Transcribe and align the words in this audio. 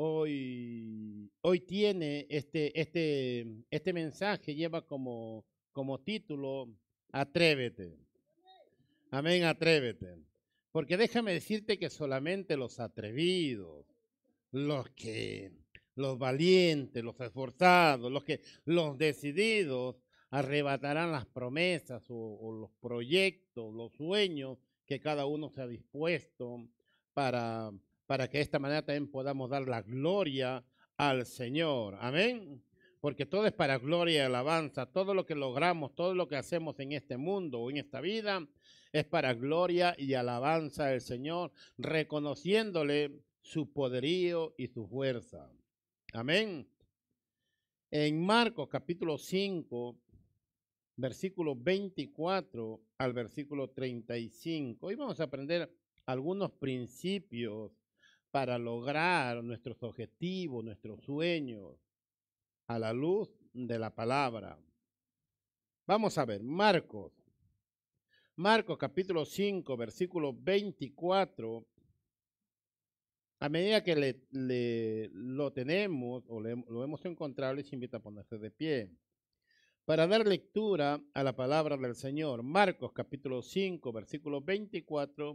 hoy, 0.00 1.28
hoy 1.40 1.60
tiene 1.60 2.24
este, 2.30 2.80
este, 2.80 3.44
este 3.68 3.92
mensaje, 3.92 4.54
lleva 4.54 4.86
como, 4.86 5.44
como 5.72 5.98
título, 6.00 6.68
Atrévete. 7.10 7.98
Amén, 9.10 9.42
atrévete. 9.42 10.18
Porque 10.70 10.96
déjame 10.96 11.32
decirte 11.32 11.78
que 11.78 11.90
solamente 11.90 12.56
los 12.56 12.78
atrevidos, 12.78 13.86
los 14.52 14.88
que, 14.90 15.50
los 15.96 16.16
valientes, 16.16 17.02
los 17.02 17.18
esforzados, 17.20 18.12
los 18.12 18.22
que, 18.22 18.42
los 18.66 18.98
decididos, 18.98 19.96
arrebatarán 20.30 21.10
las 21.10 21.26
promesas 21.26 22.04
o, 22.08 22.52
los 22.52 22.70
proyectos, 22.80 23.74
los 23.74 23.92
sueños 23.94 24.58
que 24.86 25.00
cada 25.00 25.26
uno 25.26 25.50
se 25.50 25.62
ha 25.62 25.66
dispuesto 25.66 26.68
para, 27.14 27.72
para 28.08 28.26
que 28.26 28.38
de 28.38 28.44
esta 28.44 28.58
manera 28.58 28.80
también 28.80 29.10
podamos 29.10 29.50
dar 29.50 29.68
la 29.68 29.82
gloria 29.82 30.64
al 30.96 31.26
Señor. 31.26 31.94
Amén. 32.00 32.64
Porque 33.00 33.26
todo 33.26 33.46
es 33.46 33.52
para 33.52 33.76
gloria 33.76 34.14
y 34.14 34.24
alabanza. 34.24 34.86
Todo 34.86 35.12
lo 35.12 35.26
que 35.26 35.34
logramos, 35.34 35.94
todo 35.94 36.14
lo 36.14 36.26
que 36.26 36.36
hacemos 36.36 36.80
en 36.80 36.92
este 36.92 37.18
mundo 37.18 37.60
o 37.60 37.70
en 37.70 37.76
esta 37.76 38.00
vida 38.00 38.48
es 38.92 39.04
para 39.04 39.34
gloria 39.34 39.94
y 39.98 40.14
alabanza 40.14 40.86
del 40.86 41.02
Señor, 41.02 41.52
reconociéndole 41.76 43.12
su 43.42 43.74
poderío 43.74 44.54
y 44.56 44.68
su 44.68 44.86
fuerza. 44.86 45.52
Amén. 46.14 46.66
En 47.90 48.24
Marcos 48.24 48.70
capítulo 48.70 49.18
5, 49.18 49.98
versículo 50.96 51.54
24 51.54 52.80
al 52.96 53.12
versículo 53.12 53.68
35. 53.68 54.86
Hoy 54.86 54.94
vamos 54.94 55.20
a 55.20 55.24
aprender 55.24 55.70
algunos 56.06 56.52
principios 56.52 57.77
para 58.30 58.58
lograr 58.58 59.42
nuestros 59.42 59.82
objetivos, 59.82 60.64
nuestros 60.64 61.02
sueños, 61.04 61.76
a 62.66 62.78
la 62.78 62.92
luz 62.92 63.30
de 63.52 63.78
la 63.78 63.94
palabra. 63.94 64.58
Vamos 65.86 66.18
a 66.18 66.24
ver, 66.24 66.42
Marcos. 66.42 67.12
Marcos 68.36 68.76
capítulo 68.78 69.24
5, 69.24 69.76
versículo 69.76 70.34
24. 70.34 71.66
A 73.40 73.48
medida 73.48 73.82
que 73.82 73.96
le, 74.30 75.10
lo 75.12 75.52
tenemos 75.52 76.24
o 76.28 76.40
lo 76.40 76.84
hemos 76.84 77.04
encontrado, 77.04 77.54
les 77.54 77.72
invito 77.72 77.96
a 77.96 78.02
ponerse 78.02 78.36
de 78.36 78.50
pie 78.50 78.90
para 79.88 80.06
dar 80.06 80.26
lectura 80.26 81.00
a 81.14 81.22
la 81.22 81.34
palabra 81.34 81.78
del 81.78 81.94
Señor. 81.94 82.42
Marcos 82.42 82.92
capítulo 82.92 83.40
5, 83.40 83.90
versículo 83.90 84.42
24 84.42 85.34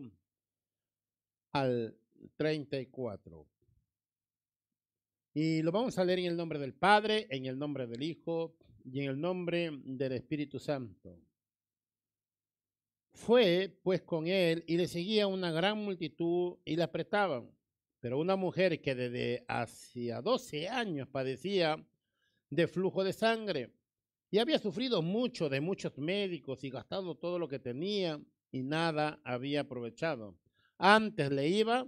al 1.54 1.98
34. 2.36 3.48
Y 5.34 5.62
lo 5.62 5.72
vamos 5.72 5.98
a 5.98 6.06
leer 6.06 6.20
en 6.20 6.26
el 6.26 6.38
nombre 6.38 6.60
del 6.60 6.74
Padre, 6.74 7.28
en 7.30 7.46
el 7.46 7.58
nombre 7.58 7.88
del 7.88 8.04
Hijo 8.04 8.56
y 8.86 9.02
en 9.02 9.10
el 9.10 9.20
nombre 9.20 9.72
del 9.84 10.12
Espíritu 10.12 10.60
Santo. 10.60 11.20
Fue 13.14 13.76
pues 13.84 14.02
con 14.02 14.28
él 14.28 14.64
y 14.68 14.78
le 14.78 14.88
seguía 14.88 15.28
una 15.28 15.52
gran 15.52 15.78
multitud 15.78 16.58
y 16.66 16.76
le 16.76 16.84
apretaban. 16.84 17.50
Pero 18.00 18.20
una 18.20 18.36
mujer 18.36 18.82
que 18.82 18.96
desde 18.96 19.46
hacía 19.48 20.22
12 20.22 20.68
años 20.68 21.08
padecía 21.08 21.84
de 22.50 22.68
flujo 22.68 23.04
de 23.04 23.14
sangre 23.14 23.72
y 24.30 24.40
había 24.40 24.60
sufrido 24.60 25.02
mucho 25.02 25.48
de 25.48 25.62
muchos 25.62 25.98
médicos 25.98 26.64
y 26.64 26.70
gastado 26.70 27.16
todo 27.16 27.40
lo 27.40 27.48
que 27.48 27.60
tenía 27.60 28.20
y 28.52 28.64
nada 28.64 29.20
había 29.24 29.62
aprovechado. 29.62 30.38
Antes 30.78 31.32
le 31.32 31.48
iba 31.48 31.88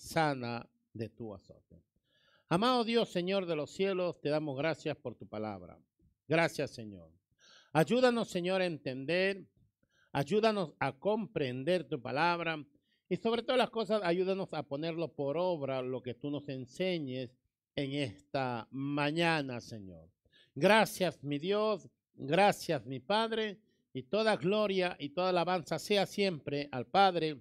sana 0.00 0.68
de 0.92 1.08
tu 1.08 1.34
azote. 1.34 1.82
Amado 2.48 2.82
Dios, 2.84 3.10
Señor 3.10 3.46
de 3.46 3.54
los 3.54 3.70
cielos, 3.70 4.20
te 4.20 4.28
damos 4.28 4.56
gracias 4.56 4.96
por 4.96 5.14
tu 5.14 5.28
palabra. 5.28 5.78
Gracias, 6.26 6.70
Señor. 6.70 7.12
Ayúdanos, 7.72 8.28
Señor, 8.28 8.60
a 8.60 8.66
entender, 8.66 9.44
ayúdanos 10.12 10.74
a 10.80 10.92
comprender 10.92 11.84
tu 11.84 12.00
palabra 12.00 12.64
y 13.08 13.16
sobre 13.16 13.42
todas 13.42 13.58
las 13.58 13.70
cosas, 13.70 14.02
ayúdanos 14.02 14.52
a 14.54 14.62
ponerlo 14.62 15.12
por 15.12 15.36
obra, 15.36 15.82
lo 15.82 16.02
que 16.02 16.14
tú 16.14 16.30
nos 16.30 16.48
enseñes 16.48 17.36
en 17.76 17.92
esta 17.92 18.66
mañana, 18.70 19.60
Señor. 19.60 20.10
Gracias, 20.54 21.22
mi 21.22 21.38
Dios. 21.38 21.88
Gracias, 22.14 22.84
mi 22.84 23.00
Padre 23.00 23.58
y 23.92 24.02
toda 24.04 24.36
gloria 24.36 24.96
y 24.98 25.10
toda 25.10 25.30
alabanza 25.30 25.78
sea 25.78 26.06
siempre 26.06 26.68
al 26.72 26.86
Padre, 26.86 27.40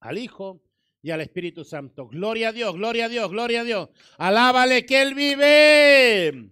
al 0.00 0.18
Hijo 0.18 0.60
y 1.04 1.10
al 1.10 1.20
Espíritu 1.20 1.64
Santo. 1.66 2.08
Gloria 2.08 2.48
a 2.48 2.52
Dios, 2.52 2.74
gloria 2.74 3.04
a 3.04 3.08
Dios, 3.10 3.30
gloria 3.30 3.60
a 3.60 3.64
Dios. 3.64 3.90
Alábale 4.16 4.86
que 4.86 5.02
Él 5.02 5.14
vive. 5.14 6.50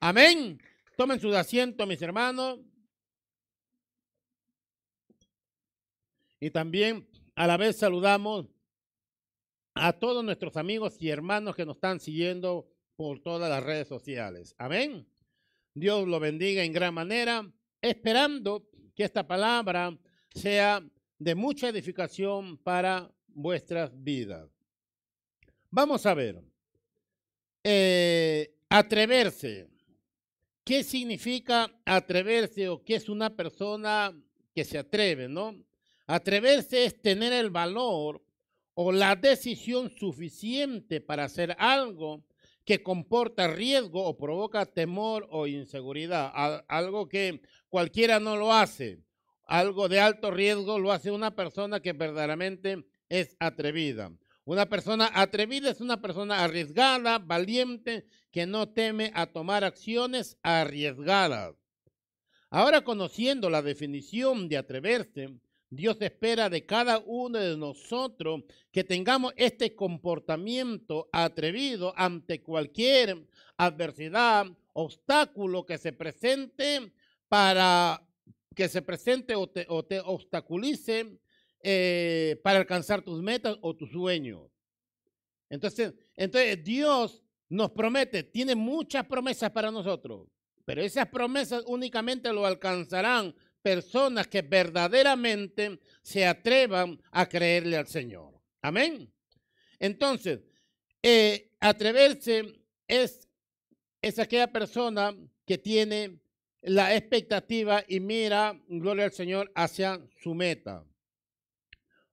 Amén. 0.00 0.58
Tomen 0.96 1.20
su 1.20 1.28
asiento, 1.36 1.86
mis 1.86 2.00
hermanos. 2.00 2.58
Y 6.40 6.50
también 6.50 7.06
a 7.34 7.46
la 7.46 7.58
vez 7.58 7.76
saludamos 7.76 8.46
a 9.74 9.92
todos 9.92 10.24
nuestros 10.24 10.56
amigos 10.56 10.96
y 10.98 11.10
hermanos 11.10 11.54
que 11.54 11.66
nos 11.66 11.76
están 11.76 12.00
siguiendo 12.00 12.66
por 12.96 13.20
todas 13.20 13.50
las 13.50 13.62
redes 13.62 13.88
sociales. 13.88 14.54
Amén. 14.56 15.06
Dios 15.74 16.08
lo 16.08 16.18
bendiga 16.18 16.64
en 16.64 16.72
gran 16.72 16.94
manera 16.94 17.46
esperando 17.82 18.70
que 18.94 19.04
esta 19.04 19.26
palabra 19.26 19.94
sea 20.34 20.82
de 21.18 21.34
mucha 21.34 21.68
edificación 21.68 22.56
para 22.56 23.12
vuestras 23.34 23.90
vidas. 24.02 24.48
Vamos 25.70 26.04
a 26.06 26.14
ver. 26.14 26.42
Eh, 27.64 28.54
atreverse. 28.68 29.68
¿Qué 30.64 30.84
significa 30.84 31.70
atreverse 31.84 32.68
o 32.68 32.84
qué 32.84 32.94
es 32.94 33.08
una 33.08 33.34
persona 33.34 34.16
que 34.54 34.64
se 34.64 34.78
atreve, 34.78 35.28
no? 35.28 35.56
Atreverse 36.06 36.84
es 36.84 37.00
tener 37.00 37.32
el 37.32 37.50
valor 37.50 38.22
o 38.74 38.92
la 38.92 39.16
decisión 39.16 39.90
suficiente 39.90 41.00
para 41.00 41.24
hacer 41.24 41.56
algo 41.58 42.24
que 42.64 42.82
comporta 42.82 43.48
riesgo 43.48 44.04
o 44.04 44.16
provoca 44.16 44.66
temor 44.66 45.26
o 45.30 45.46
inseguridad, 45.46 46.32
algo 46.68 47.08
que 47.08 47.42
cualquiera 47.68 48.20
no 48.20 48.36
lo 48.36 48.52
hace. 48.52 49.00
Algo 49.44 49.88
de 49.88 50.00
alto 50.00 50.30
riesgo 50.30 50.78
lo 50.78 50.92
hace 50.92 51.10
una 51.10 51.34
persona 51.34 51.80
que 51.80 51.92
verdaderamente 51.92 52.84
es 53.12 53.36
atrevida. 53.38 54.10
Una 54.46 54.70
persona 54.70 55.10
atrevida 55.12 55.70
es 55.70 55.82
una 55.82 56.00
persona 56.00 56.42
arriesgada, 56.42 57.18
valiente, 57.18 58.06
que 58.30 58.46
no 58.46 58.70
teme 58.70 59.12
a 59.14 59.26
tomar 59.26 59.64
acciones 59.64 60.38
arriesgadas. 60.42 61.54
Ahora 62.48 62.82
conociendo 62.82 63.50
la 63.50 63.60
definición 63.60 64.48
de 64.48 64.56
atreverse, 64.56 65.28
Dios 65.68 65.98
espera 66.00 66.48
de 66.48 66.64
cada 66.64 67.00
uno 67.04 67.38
de 67.38 67.56
nosotros 67.56 68.44
que 68.72 68.82
tengamos 68.82 69.34
este 69.36 69.76
comportamiento 69.76 71.10
atrevido 71.12 71.92
ante 71.96 72.42
cualquier 72.42 73.26
adversidad, 73.58 74.46
obstáculo 74.72 75.66
que 75.66 75.76
se 75.76 75.92
presente 75.92 76.92
para 77.28 78.06
que 78.54 78.68
se 78.68 78.82
presente 78.82 79.34
o 79.34 79.48
te, 79.48 79.66
obstaculice 80.00 81.18
eh, 81.62 82.40
para 82.42 82.58
alcanzar 82.58 83.02
tus 83.02 83.22
metas 83.22 83.56
o 83.60 83.74
tus 83.76 83.90
sueños. 83.90 84.50
Entonces, 85.48 85.94
entonces 86.16 86.62
Dios 86.64 87.22
nos 87.48 87.70
promete, 87.70 88.22
tiene 88.22 88.54
muchas 88.54 89.06
promesas 89.06 89.50
para 89.50 89.70
nosotros, 89.70 90.26
pero 90.64 90.82
esas 90.82 91.06
promesas 91.08 91.62
únicamente 91.66 92.32
lo 92.32 92.46
alcanzarán 92.46 93.34
personas 93.62 94.26
que 94.26 94.42
verdaderamente 94.42 95.78
se 96.02 96.26
atrevan 96.26 97.00
a 97.10 97.28
creerle 97.28 97.76
al 97.76 97.86
Señor. 97.86 98.40
Amén. 98.60 99.12
Entonces, 99.78 100.40
eh, 101.02 101.52
atreverse 101.60 102.60
es, 102.88 103.28
es 104.00 104.18
aquella 104.18 104.50
persona 104.50 105.14
que 105.46 105.58
tiene 105.58 106.18
la 106.62 106.94
expectativa 106.96 107.84
y 107.86 108.00
mira, 108.00 108.58
gloria 108.68 109.04
al 109.04 109.12
Señor, 109.12 109.50
hacia 109.54 110.00
su 110.22 110.34
meta. 110.34 110.84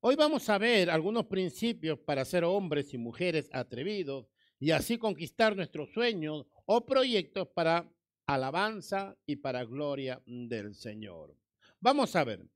Hoy 0.02 0.16
vamos 0.16 0.48
a 0.48 0.58
ver 0.58 0.90
algunos 0.90 1.26
principios 1.26 2.00
para 2.00 2.24
ser 2.24 2.46
hombres 2.46 2.94
y 2.94 2.98
mujeres 2.98 3.50
atrevidos 3.52 4.28
y 4.58 4.72
así 4.72 4.98
conquistar 4.98 5.58
nuestros 5.58 5.90
sueños 5.92 6.46
o 6.66 6.86
proyectos 6.86 7.50
para 7.50 7.92
alabanza 8.26 9.18
y 9.26 9.36
para 9.36 9.66
gloria 9.66 10.22
del 10.26 10.74
Señor. 10.74 11.36
Vamos 11.82 12.16
a 12.16 12.24
ver. 12.24 12.48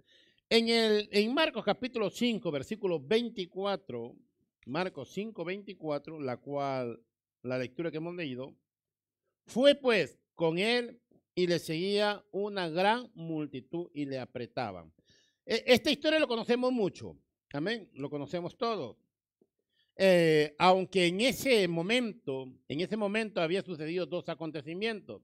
En, 0.50 0.70
el, 0.70 1.10
en 1.12 1.34
Marcos 1.34 1.66
capítulo 1.66 2.10
5, 2.10 2.50
versículo 2.50 3.02
24, 3.02 4.16
Marcos 4.68 5.12
5, 5.12 5.44
24, 5.44 6.22
la 6.22 6.38
cual, 6.38 7.04
la 7.42 7.58
lectura 7.58 7.92
que 7.92 7.98
hemos 7.98 8.16
leído, 8.16 8.56
fue 9.48 9.76
pues 9.76 10.18
con 10.34 10.60
él 10.60 11.02
y 11.36 11.48
le 11.48 11.60
seguía 11.60 12.24
una 12.32 12.70
gran 12.70 13.12
multitud 13.16 13.90
y 13.94 14.06
le 14.06 14.20
apretaban. 14.20 14.94
E, 15.46 15.62
esta 15.68 15.92
historia 15.92 16.20
lo 16.20 16.28
conocemos 16.30 16.72
mucho, 16.72 17.18
amén, 17.54 17.90
lo 17.94 18.10
conocemos 18.10 18.58
todos. 18.58 18.98
Eh, 19.96 20.56
aunque 20.58 21.06
en 21.06 21.22
ese 21.22 21.68
momento, 21.68 22.52
en 22.68 22.82
ese 22.82 22.98
momento 22.98 23.42
había 23.42 23.62
sucedido 23.62 24.06
dos 24.06 24.28
acontecimientos. 24.28 25.22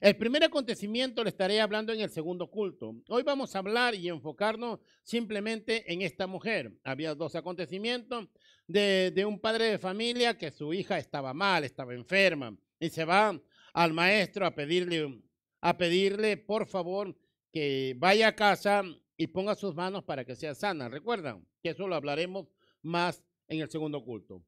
El 0.00 0.16
primer 0.16 0.44
acontecimiento 0.44 1.24
le 1.24 1.30
estaré 1.30 1.60
hablando 1.60 1.92
en 1.92 2.00
el 2.00 2.10
segundo 2.10 2.50
culto. 2.50 2.94
Hoy 3.08 3.22
vamos 3.22 3.54
a 3.54 3.60
hablar 3.60 3.94
y 3.94 4.08
enfocarnos 4.08 4.80
simplemente 5.02 5.90
en 5.90 6.02
esta 6.02 6.26
mujer. 6.26 6.72
Había 6.84 7.14
dos 7.14 7.34
acontecimientos 7.34 8.28
de, 8.66 9.12
de 9.14 9.24
un 9.24 9.40
padre 9.40 9.66
de 9.66 9.78
familia 9.78 10.36
que 10.36 10.50
su 10.50 10.74
hija 10.74 10.98
estaba 10.98 11.32
mal, 11.32 11.64
estaba 11.64 11.94
enferma 11.94 12.54
y 12.78 12.90
se 12.90 13.04
va 13.06 13.40
al 13.72 13.92
maestro 13.94 14.44
a 14.44 14.54
pedirle, 14.54 15.22
a 15.62 15.78
pedirle 15.78 16.36
por 16.36 16.66
favor 16.66 17.16
que 17.50 17.94
vaya 17.96 18.28
a 18.28 18.36
casa 18.36 18.82
y 19.16 19.26
ponga 19.28 19.54
sus 19.54 19.74
manos 19.74 20.04
para 20.04 20.24
que 20.24 20.36
sea 20.36 20.54
sana. 20.54 20.88
Recuerdan 20.88 21.46
que 21.62 21.70
eso 21.70 21.86
lo 21.86 21.94
hablaremos 21.94 22.48
más 22.82 23.22
en 23.48 23.60
el 23.60 23.70
segundo 23.70 24.04
culto. 24.04 24.42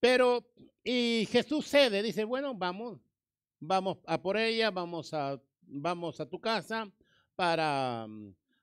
Pero, 0.00 0.44
y 0.82 1.28
Jesús 1.30 1.66
cede, 1.66 2.02
dice, 2.02 2.24
bueno, 2.24 2.54
vamos, 2.54 3.00
vamos 3.60 3.98
a 4.06 4.20
por 4.20 4.36
ella, 4.36 4.70
vamos 4.70 5.14
a, 5.14 5.40
vamos 5.60 6.18
a 6.20 6.28
tu 6.28 6.40
casa 6.40 6.90
para, 7.36 8.08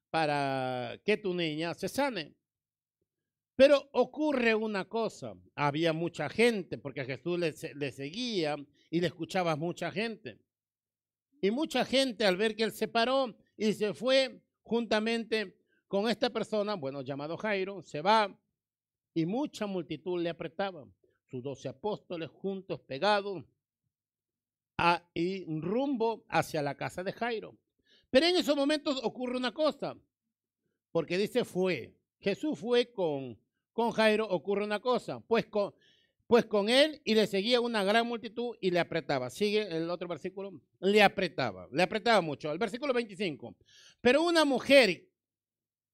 para 0.09 0.99
que 1.05 1.17
tu 1.17 1.33
niña 1.33 1.73
se 1.73 1.87
sane. 1.87 2.35
Pero 3.55 3.89
ocurre 3.91 4.55
una 4.55 4.85
cosa, 4.85 5.35
había 5.55 5.93
mucha 5.93 6.29
gente, 6.29 6.77
porque 6.77 7.05
Jesús 7.05 7.39
le, 7.39 7.53
le 7.75 7.91
seguía 7.91 8.55
y 8.89 9.01
le 9.01 9.07
escuchaba 9.07 9.55
mucha 9.55 9.91
gente. 9.91 10.39
Y 11.41 11.51
mucha 11.51 11.85
gente 11.85 12.25
al 12.25 12.35
ver 12.35 12.55
que 12.55 12.63
él 12.63 12.71
se 12.71 12.87
paró 12.87 13.33
y 13.55 13.73
se 13.73 13.93
fue 13.93 14.41
juntamente 14.69 15.57
con 15.87 16.07
esta 16.07 16.29
persona, 16.29 16.75
bueno, 16.75 17.01
llamado 17.01 17.35
Jairo, 17.37 17.81
se 17.81 18.01
va 18.01 18.39
y 19.15 19.25
mucha 19.25 19.65
multitud 19.65 20.21
le 20.21 20.29
apretaba. 20.29 20.87
Sus 21.25 21.41
doce 21.41 21.67
apóstoles 21.69 22.29
juntos, 22.29 22.79
pegados, 22.81 23.43
a, 24.77 25.03
y 25.15 25.45
rumbo 25.59 26.23
hacia 26.29 26.61
la 26.61 26.75
casa 26.75 27.03
de 27.03 27.13
Jairo. 27.13 27.57
Pero 28.11 28.27
en 28.27 28.37
esos 28.37 28.55
momentos 28.55 28.99
ocurre 29.03 29.37
una 29.37 29.51
cosa, 29.51 29.97
porque 30.91 31.17
dice 31.17 31.43
fue. 31.45 31.95
Jesús 32.19 32.59
fue 32.59 32.91
con, 32.91 33.39
con 33.73 33.91
Jairo, 33.91 34.27
ocurre 34.27 34.65
una 34.65 34.79
cosa, 34.79 35.19
pues 35.19 35.47
con, 35.47 35.73
pues 36.29 36.45
con 36.45 36.69
él 36.69 37.01
y 37.05 37.15
le 37.15 37.25
seguía 37.25 37.59
una 37.59 37.83
gran 37.83 38.05
multitud 38.05 38.55
y 38.61 38.69
le 38.69 38.79
apretaba. 38.79 39.31
Sigue 39.31 39.63
el 39.75 39.89
otro 39.89 40.07
versículo, 40.07 40.61
le 40.79 41.01
apretaba, 41.01 41.67
le 41.71 41.81
apretaba 41.81 42.21
mucho. 42.21 42.51
El 42.51 42.59
versículo 42.59 42.93
25. 42.93 43.55
Pero 43.99 44.21
una 44.21 44.45
mujer 44.45 45.09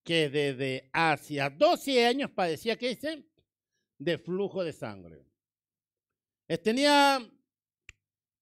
que 0.03 0.29
desde 0.29 0.89
hacia 0.91 1.49
12 1.49 2.05
años 2.05 2.31
padecía, 2.31 2.75
¿qué 2.75 2.89
dice? 2.89 3.23
De 3.97 4.17
flujo 4.17 4.61
de 4.61 4.73
sangre. 4.73 5.25
Tenía, 6.61 7.25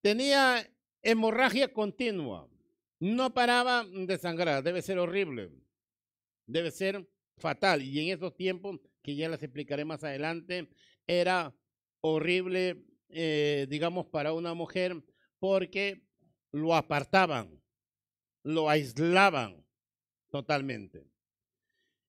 tenía 0.00 0.68
hemorragia 1.00 1.72
continua. 1.72 2.50
No 2.98 3.32
paraba 3.32 3.84
de 3.84 4.18
sangrar. 4.18 4.64
Debe 4.64 4.82
ser 4.82 4.98
horrible. 4.98 5.52
Debe 6.44 6.72
ser 6.72 7.08
fatal. 7.38 7.82
Y 7.82 8.00
en 8.00 8.18
esos 8.18 8.34
tiempos, 8.34 8.80
que 9.00 9.14
ya 9.14 9.28
les 9.28 9.44
explicaré 9.44 9.84
más 9.84 10.02
adelante, 10.02 10.68
era 11.06 11.54
horrible, 12.06 12.84
eh, 13.08 13.66
digamos, 13.70 14.04
para 14.04 14.34
una 14.34 14.52
mujer 14.52 15.02
porque 15.38 16.06
lo 16.52 16.74
apartaban, 16.74 17.62
lo 18.42 18.68
aislaban 18.68 19.64
totalmente. 20.28 21.06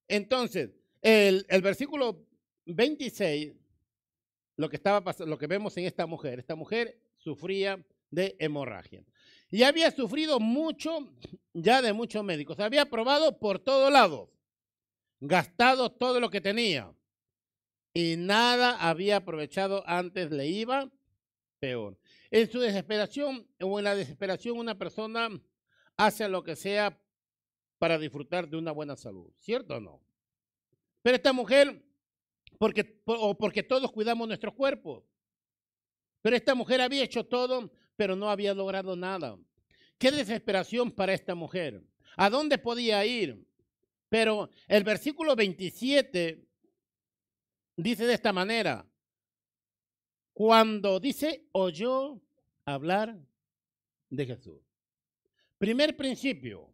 Entonces, 0.09 0.71
el, 1.01 1.45
versículo 1.62 2.27
26, 2.65 3.53
lo 4.57 4.68
que, 4.68 4.75
estaba 4.75 5.15
lo 5.19 5.38
que 5.38 5.47
vemos 5.47 5.77
en 5.77 5.86
esta 5.86 6.06
mujer, 6.06 6.39
esta 6.39 6.56
mujer 6.56 7.00
sufría 7.15 7.81
de 8.12 8.36
hemorragia. 8.38 9.06
Y 9.50 9.63
había 9.63 9.92
sufrido 9.92 10.42
mucho 10.42 11.09
ya 11.53 11.81
de 11.81 11.94
muchos 11.94 12.21
médicos. 12.21 12.59
Había 12.59 12.89
probado 12.89 13.39
por 13.39 13.59
todos 13.59 13.94
lados, 13.94 14.30
gastado 15.21 15.89
todo 15.89 16.19
lo 16.19 16.30
que 16.30 16.42
tenía. 16.42 16.94
Y 17.97 18.18
nada 18.18 18.75
había 18.77 19.15
aprovechado 19.15 19.81
antes, 19.88 20.30
le 20.30 20.47
iba 20.47 20.92
peor. 21.62 21.97
En 22.30 22.51
su 22.51 22.59
desesperación 22.59 23.47
o 23.62 23.80
en 23.80 23.86
la 23.86 23.95
desesperación 23.95 24.57
una 24.57 24.77
persona 24.77 25.30
hace 25.95 26.27
lo 26.27 26.44
que 26.44 26.57
sea 26.57 27.00
para 27.80 27.97
disfrutar 27.97 28.50
de 28.50 28.57
una 28.57 28.74
buena 28.74 28.97
salud, 28.97 29.31
¿cierto 29.39 29.77
o 29.77 29.80
no? 29.80 30.01
Pero 31.01 31.15
esta 31.15 31.31
mujer, 31.31 31.86
porque, 32.59 33.01
o 33.06 33.38
porque 33.38 33.63
todos 33.63 33.89
cuidamos 33.94 34.27
nuestro 34.27 34.53
cuerpo, 34.53 35.07
pero 36.21 36.36
esta 36.36 36.53
mujer 36.53 36.81
había 36.81 37.06
hecho 37.06 37.25
todo, 37.25 37.71
pero 37.95 38.18
no 38.18 38.30
había 38.30 38.54
logrado 38.54 38.97
nada. 38.97 39.37
Qué 39.97 40.11
desesperación 40.11 40.92
para 40.92 41.14
esta 41.14 41.33
mujer. 41.33 41.81
¿A 42.18 42.30
dónde 42.30 42.57
podía 42.57 43.06
ir? 43.06 43.47
Pero 44.09 44.49
el 44.68 44.83
versículo 44.83 45.33
27 45.33 46.44
dice 47.76 48.06
de 48.06 48.14
esta 48.14 48.34
manera, 48.34 48.88
cuando 50.34 51.00
dice 51.00 51.48
oyó 51.52 52.22
hablar 52.66 53.18
de 54.10 54.26
Jesús. 54.26 54.62
Primer 55.58 55.96
principio, 55.96 56.74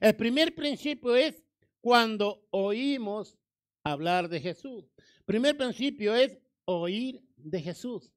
el 0.00 0.16
primer 0.16 0.54
principio 0.54 1.14
es 1.14 1.42
cuando 1.80 2.46
oímos 2.50 3.36
hablar 3.84 4.28
de 4.28 4.40
Jesús. 4.40 4.84
Primer 5.24 5.56
principio 5.56 6.14
es 6.14 6.36
oír 6.64 7.22
de 7.36 7.62
Jesús, 7.62 8.12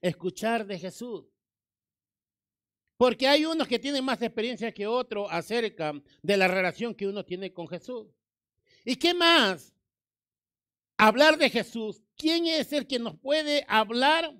escuchar 0.00 0.66
de 0.66 0.78
Jesús. 0.78 1.26
Porque 2.96 3.26
hay 3.26 3.44
unos 3.44 3.68
que 3.68 3.78
tienen 3.78 4.04
más 4.04 4.22
experiencia 4.22 4.72
que 4.72 4.86
otros 4.86 5.28
acerca 5.30 5.92
de 6.22 6.36
la 6.36 6.48
relación 6.48 6.94
que 6.94 7.06
uno 7.06 7.24
tiene 7.24 7.52
con 7.52 7.68
Jesús. 7.68 8.06
¿Y 8.84 8.96
qué 8.96 9.12
más? 9.12 9.73
Hablar 10.96 11.36
de 11.38 11.50
Jesús. 11.50 12.02
¿Quién 12.16 12.46
es 12.46 12.72
el 12.72 12.86
que 12.86 12.98
nos 12.98 13.18
puede 13.18 13.64
hablar 13.68 14.32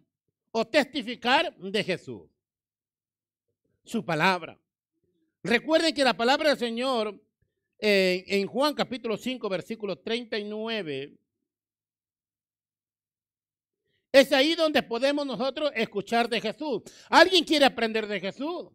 o 0.52 0.66
testificar 0.66 1.56
de 1.56 1.84
Jesús? 1.84 2.30
Su 3.84 4.04
palabra. 4.04 4.58
Recuerden 5.42 5.94
que 5.94 6.04
la 6.04 6.16
palabra 6.16 6.50
del 6.50 6.58
Señor 6.58 7.20
en 7.78 8.46
Juan 8.46 8.74
capítulo 8.74 9.16
5, 9.16 9.48
versículo 9.48 9.98
39, 9.98 11.18
es 14.12 14.32
ahí 14.32 14.54
donde 14.54 14.82
podemos 14.82 15.26
nosotros 15.26 15.72
escuchar 15.74 16.28
de 16.28 16.40
Jesús. 16.40 16.82
¿Alguien 17.10 17.44
quiere 17.44 17.64
aprender 17.64 18.06
de 18.06 18.20
Jesús? 18.20 18.68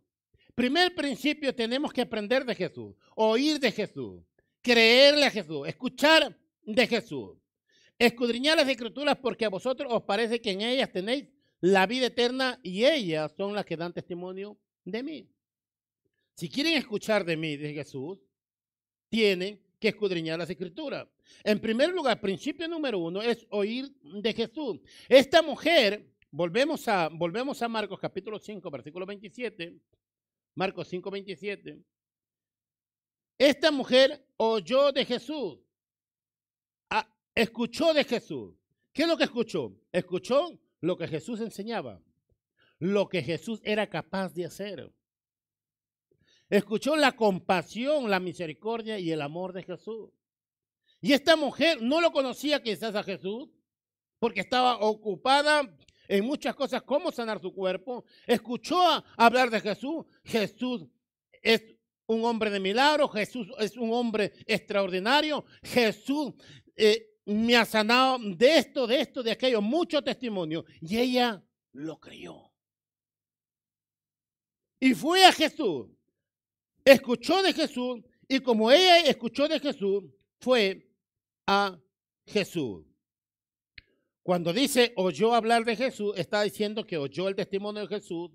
Primer 0.54 0.94
principio, 0.94 1.56
tenemos 1.56 1.94
que 1.94 2.02
aprender 2.02 2.44
de 2.44 2.54
Jesús, 2.54 2.94
oír 3.16 3.58
de 3.58 3.72
Jesús, 3.72 4.22
creerle 4.62 5.26
a 5.26 5.32
Jesús, 5.32 5.66
escuchar 5.66 6.38
de 6.62 6.86
Jesús, 6.86 7.39
escudriñar 8.00 8.58
las 8.58 8.70
escrituras 8.70 9.18
porque 9.18 9.46
a 9.46 9.50
vosotros 9.50 9.92
os 9.94 10.04
parece 10.04 10.42
que 10.42 10.52
en 10.52 10.62
ellas 10.62 10.92
tenéis 10.92 11.28
la 11.60 11.86
vida 11.86 12.08
eterna 12.08 12.60
y 12.64 12.86
ellas 12.86 13.34
son 13.36 13.54
las 13.54 13.66
que 13.66 13.76
dan 13.76 13.94
testimonio 13.94 14.58
de 14.86 15.04
mí. 15.04 15.30
Si 16.36 16.50
quieren 16.50 16.74
escuchar 16.74 17.26
de 17.26 17.36
mí, 17.36 17.58
de 17.58 17.74
Jesús, 17.74 18.18
tienen 19.10 19.62
que 19.78 19.90
escudriñar 19.90 20.40
las 20.40 20.50
escrituras. 20.50 21.08
En 21.44 21.60
primer 21.60 21.90
lugar, 21.90 22.22
principio 22.22 22.68
número 22.68 23.00
uno 23.00 23.22
es 23.22 23.46
oír 23.50 23.92
de 24.02 24.34
Jesús. 24.34 24.80
Esta 25.08 25.42
mujer 25.42 26.10
volvemos 26.32 26.88
a, 26.88 27.10
volvemos 27.10 27.62
a 27.62 27.68
Marcos 27.68 28.00
capítulo 28.00 28.40
5, 28.40 28.72
versículo 28.72 29.06
27. 29.06 29.76
Marcos 30.56 30.88
5, 30.88 31.12
27. 31.12 31.80
Esta 33.38 33.72
mujer 33.72 34.26
oyó 34.38 34.92
de 34.92 35.06
Jesús, 35.06 35.60
escuchó 37.42 37.94
de 37.94 38.04
Jesús. 38.04 38.56
¿Qué 38.92 39.04
es 39.04 39.08
lo 39.08 39.18
que 39.18 39.24
escuchó? 39.26 39.74
Escuchó 39.92 40.60
lo 40.82 40.98
que 40.98 41.08
Jesús 41.08 41.40
enseñaba, 41.42 42.02
lo 42.80 43.08
que 43.08 43.22
Jesús 43.22 43.62
era 43.64 43.88
capaz 43.88 44.34
de 44.34 44.46
hacer. 44.46 44.92
Escuchó 46.50 46.96
la 46.96 47.16
compasión, 47.16 48.10
la 48.10 48.20
misericordia 48.20 48.98
y 49.00 49.12
el 49.12 49.22
amor 49.22 49.54
de 49.54 49.64
Jesús. 49.64 50.10
Y 51.02 51.14
esta 51.14 51.36
mujer 51.36 51.82
no 51.82 52.02
lo 52.02 52.12
conocía 52.12 52.62
quizás 52.62 52.96
a 52.96 53.04
Jesús, 53.04 53.50
porque 54.20 54.42
estaba 54.42 54.80
ocupada 54.80 55.62
en 56.08 56.26
muchas 56.26 56.56
cosas, 56.56 56.82
cómo 56.82 57.12
sanar 57.12 57.40
su 57.40 57.54
cuerpo. 57.54 58.04
Escuchó 58.26 58.82
hablar 59.16 59.50
de 59.50 59.62
Jesús. 59.62 60.06
Jesús 60.24 60.88
es 61.42 61.64
un 62.08 62.26
hombre 62.26 62.50
de 62.50 62.60
milagro. 62.60 63.08
Jesús 63.08 63.48
es 63.60 63.78
un 63.78 63.94
hombre 63.94 64.34
extraordinario. 64.46 65.46
Jesús 65.64 66.34
eh, 66.76 67.10
me 67.30 67.56
ha 67.56 67.66
sanado 67.66 68.18
de 68.20 68.58
esto, 68.58 68.88
de 68.88 69.02
esto, 69.02 69.22
de 69.22 69.32
aquello. 69.32 69.62
Mucho 69.62 70.02
testimonio. 70.02 70.66
Y 70.82 70.98
ella 70.98 71.44
lo 71.74 72.00
creyó. 72.00 72.52
Y 74.80 74.94
fue 74.96 75.24
a 75.26 75.32
Jesús. 75.32 75.88
Escuchó 76.84 77.44
de 77.44 77.54
Jesús. 77.54 78.02
Y 78.28 78.40
como 78.40 78.72
ella 78.72 79.00
escuchó 79.02 79.48
de 79.48 79.60
Jesús, 79.60 80.04
fue 80.40 80.90
a 81.46 81.80
Jesús. 82.26 82.86
Cuando 84.24 84.54
dice 84.54 84.94
oyó 84.96 85.34
hablar 85.34 85.66
de 85.66 85.76
Jesús, 85.76 86.14
está 86.16 86.44
diciendo 86.44 86.86
que 86.86 86.98
oyó 86.98 87.28
el 87.28 87.36
testimonio 87.36 87.82
de 87.82 87.88
Jesús, 87.88 88.30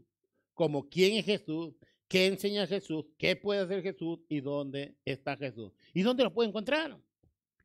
como 0.53 0.89
quién 0.89 1.17
es 1.17 1.25
Jesús, 1.25 1.75
qué 2.09 2.27
enseña 2.27 2.67
Jesús, 2.67 3.07
qué 3.17 3.37
puede 3.37 3.61
hacer 3.61 3.83
Jesús 3.83 4.19
y 4.29 4.41
dónde 4.41 4.97
está 5.05 5.37
Jesús. 5.37 5.73
¿Y 5.93 6.03
dónde 6.03 6.25
lo 6.25 6.33
puede 6.33 6.49
encontrar? 6.49 6.99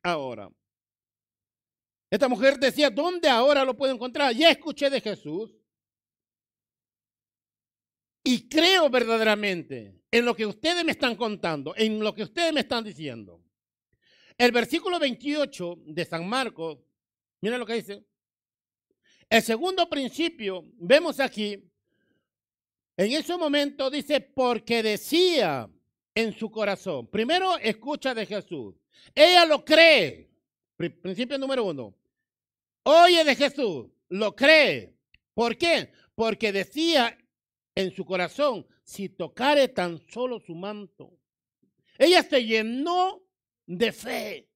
Ahora. 0.02 0.50
Esta 2.10 2.28
mujer 2.28 2.58
decía, 2.58 2.90
¿dónde 2.90 3.28
ahora 3.28 3.64
lo 3.64 3.76
puedo 3.76 3.94
encontrar? 3.94 4.34
Ya 4.34 4.50
escuché 4.50 4.90
de 4.90 5.00
Jesús. 5.00 5.54
Y 8.24 8.48
creo 8.48 8.90
verdaderamente 8.90 9.94
en 10.10 10.24
lo 10.24 10.34
que 10.34 10.44
ustedes 10.44 10.84
me 10.84 10.92
están 10.92 11.14
contando, 11.14 11.72
en 11.76 12.00
lo 12.00 12.14
que 12.14 12.24
ustedes 12.24 12.52
me 12.52 12.60
están 12.60 12.84
diciendo. 12.84 13.42
El 14.36 14.52
versículo 14.52 14.98
28 14.98 15.82
de 15.86 16.04
San 16.04 16.28
Marcos, 16.28 16.78
mira 17.40 17.56
lo 17.56 17.64
que 17.64 17.74
dice. 17.74 18.04
El 19.28 19.42
segundo 19.42 19.88
principio, 19.88 20.64
vemos 20.78 21.20
aquí, 21.20 21.70
en 22.96 23.12
ese 23.12 23.36
momento 23.36 23.88
dice, 23.88 24.20
porque 24.20 24.82
decía 24.82 25.70
en 26.14 26.32
su 26.36 26.50
corazón. 26.50 27.06
Primero 27.06 27.56
escucha 27.58 28.14
de 28.14 28.26
Jesús. 28.26 28.74
Ella 29.14 29.46
lo 29.46 29.64
cree. 29.64 30.28
Principio 30.76 31.38
número 31.38 31.64
uno. 31.64 31.94
Oye 32.82 33.24
de 33.24 33.36
Jesús, 33.36 33.86
lo 34.08 34.34
cree. 34.34 34.96
¿Por 35.34 35.56
qué? 35.56 35.92
Porque 36.14 36.52
decía 36.52 37.16
en 37.74 37.94
su 37.94 38.04
corazón, 38.04 38.66
si 38.82 39.08
tocare 39.08 39.68
tan 39.68 39.98
solo 40.08 40.40
su 40.40 40.54
manto. 40.54 41.16
Ella 41.96 42.22
se 42.22 42.44
llenó 42.44 43.22
de 43.66 43.92
fe. 43.92 44.48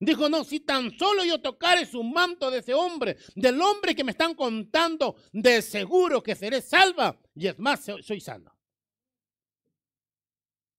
Dijo, 0.00 0.28
no, 0.28 0.44
si 0.44 0.60
tan 0.60 0.90
solo 0.98 1.24
yo 1.24 1.40
tocare 1.40 1.86
su 1.86 2.02
manto 2.02 2.50
de 2.50 2.58
ese 2.58 2.74
hombre, 2.74 3.16
del 3.36 3.60
hombre 3.60 3.94
que 3.94 4.02
me 4.02 4.10
están 4.10 4.34
contando, 4.34 5.16
de 5.32 5.62
seguro 5.62 6.22
que 6.22 6.34
seré 6.34 6.60
salva. 6.60 7.16
Y 7.34 7.46
es 7.46 7.58
más, 7.58 7.84
soy 8.02 8.20
sana. 8.20 8.54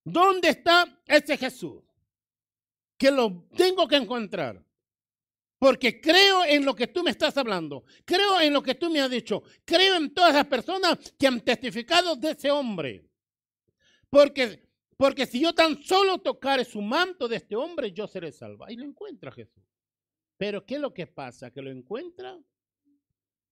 ¿Dónde 0.04 0.50
está 0.50 1.02
ese 1.06 1.38
Jesús? 1.38 1.84
Que 2.98 3.10
lo 3.10 3.48
tengo 3.56 3.88
que 3.88 3.96
encontrar. 3.96 4.65
Porque 5.58 6.02
creo 6.02 6.44
en 6.46 6.66
lo 6.66 6.76
que 6.76 6.88
tú 6.88 7.04
me 7.04 7.12
estás 7.12 7.38
hablando. 7.38 7.86
Creo 8.04 8.40
en 8.42 8.54
lo 8.54 8.62
que 8.62 8.76
tú 8.76 8.90
me 8.90 9.02
has 9.02 9.10
dicho. 9.10 9.44
Creo 9.64 9.96
en 9.96 10.14
todas 10.14 10.34
las 10.34 10.46
personas 10.46 10.98
que 11.18 11.28
han 11.28 11.42
testificado 11.42 12.16
de 12.16 12.32
ese 12.32 12.52
hombre. 12.52 13.10
Porque 14.10 14.66
porque 14.98 15.26
si 15.26 15.42
yo 15.42 15.54
tan 15.54 15.82
solo 15.84 16.20
tocare 16.20 16.64
su 16.64 16.82
manto 16.82 17.28
de 17.28 17.38
este 17.38 17.56
hombre, 17.56 17.92
yo 17.92 18.08
seré 18.08 18.32
salva. 18.32 18.72
Y 18.72 18.78
lo 18.78 18.86
encuentra 18.86 19.32
Jesús. 19.32 19.64
Pero 20.38 20.66
¿qué 20.66 20.76
es 20.76 20.82
lo 20.82 20.94
que 20.94 21.08
pasa? 21.08 21.52
Que 21.52 21.62
lo 21.62 21.70
encuentra 21.70 22.40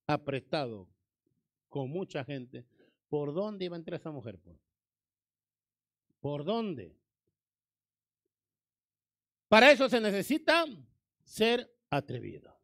apretado 0.08 0.90
con 1.68 1.90
mucha 1.90 2.24
gente. 2.24 2.66
¿Por 3.10 3.34
dónde 3.34 3.66
iba 3.66 3.76
a 3.76 3.80
entrar 3.80 4.00
esa 4.00 4.12
mujer? 4.12 4.40
Pues? 4.40 4.58
¿Por 6.20 6.46
dónde? 6.46 6.96
Para 9.50 9.72
eso 9.72 9.90
se 9.90 10.00
necesita 10.00 10.66
ser 11.24 11.73
atrevido. 11.98 12.58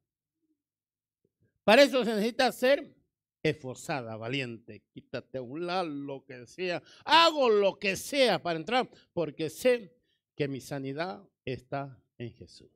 Para 1.64 1.84
eso 1.84 2.04
se 2.04 2.12
necesita 2.12 2.52
ser 2.52 2.96
esforzada, 3.44 4.18
valiente, 4.18 4.84
quítate 4.92 5.40
un 5.40 5.66
lado, 5.66 5.88
lo 5.88 6.26
que 6.26 6.46
sea, 6.46 6.82
hago 7.06 7.50
lo 7.50 7.80
que 7.80 7.96
sea 7.96 8.42
para 8.42 8.60
entrar, 8.60 8.90
porque 9.14 9.50
sé 9.50 9.96
que 10.36 10.48
mi 10.48 10.60
sanidad 10.60 11.24
está 11.46 12.02
en 12.18 12.34
Jesús. 12.34 12.72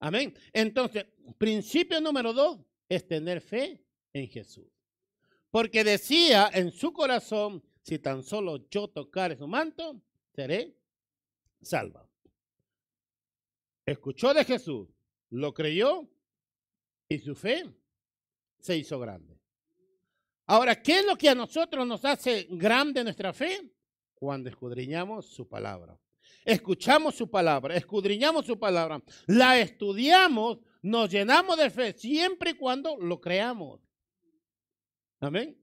Amén. 0.00 0.34
Entonces, 0.52 1.06
principio 1.36 2.00
número 2.00 2.32
dos 2.32 2.60
es 2.88 3.06
tener 3.06 3.40
fe 3.40 3.84
en 4.12 4.28
Jesús. 4.28 4.66
Porque 5.50 5.82
decía 5.82 6.50
en 6.52 6.70
su 6.70 6.92
corazón, 6.92 7.62
si 7.82 7.98
tan 7.98 8.22
solo 8.22 8.68
yo 8.68 8.88
tocare 8.88 9.36
su 9.36 9.48
manto, 9.48 10.00
seré 10.34 10.76
salva. 11.60 12.07
Escuchó 13.88 14.34
de 14.34 14.44
Jesús, 14.44 14.86
lo 15.30 15.54
creyó 15.54 16.06
y 17.08 17.18
su 17.20 17.34
fe 17.34 17.64
se 18.58 18.76
hizo 18.76 19.00
grande. 19.00 19.40
Ahora, 20.46 20.82
¿qué 20.82 20.98
es 20.98 21.06
lo 21.06 21.16
que 21.16 21.30
a 21.30 21.34
nosotros 21.34 21.86
nos 21.86 22.04
hace 22.04 22.46
grande 22.50 23.02
nuestra 23.02 23.32
fe? 23.32 23.72
Cuando 24.14 24.50
escudriñamos 24.50 25.30
su 25.30 25.48
palabra. 25.48 25.98
Escuchamos 26.44 27.14
su 27.14 27.30
palabra, 27.30 27.76
escudriñamos 27.76 28.44
su 28.44 28.58
palabra, 28.58 29.02
la 29.26 29.58
estudiamos, 29.58 30.58
nos 30.82 31.10
llenamos 31.10 31.56
de 31.56 31.70
fe, 31.70 31.94
siempre 31.94 32.50
y 32.50 32.54
cuando 32.54 32.94
lo 32.98 33.18
creamos. 33.18 33.80
Amén. 35.18 35.58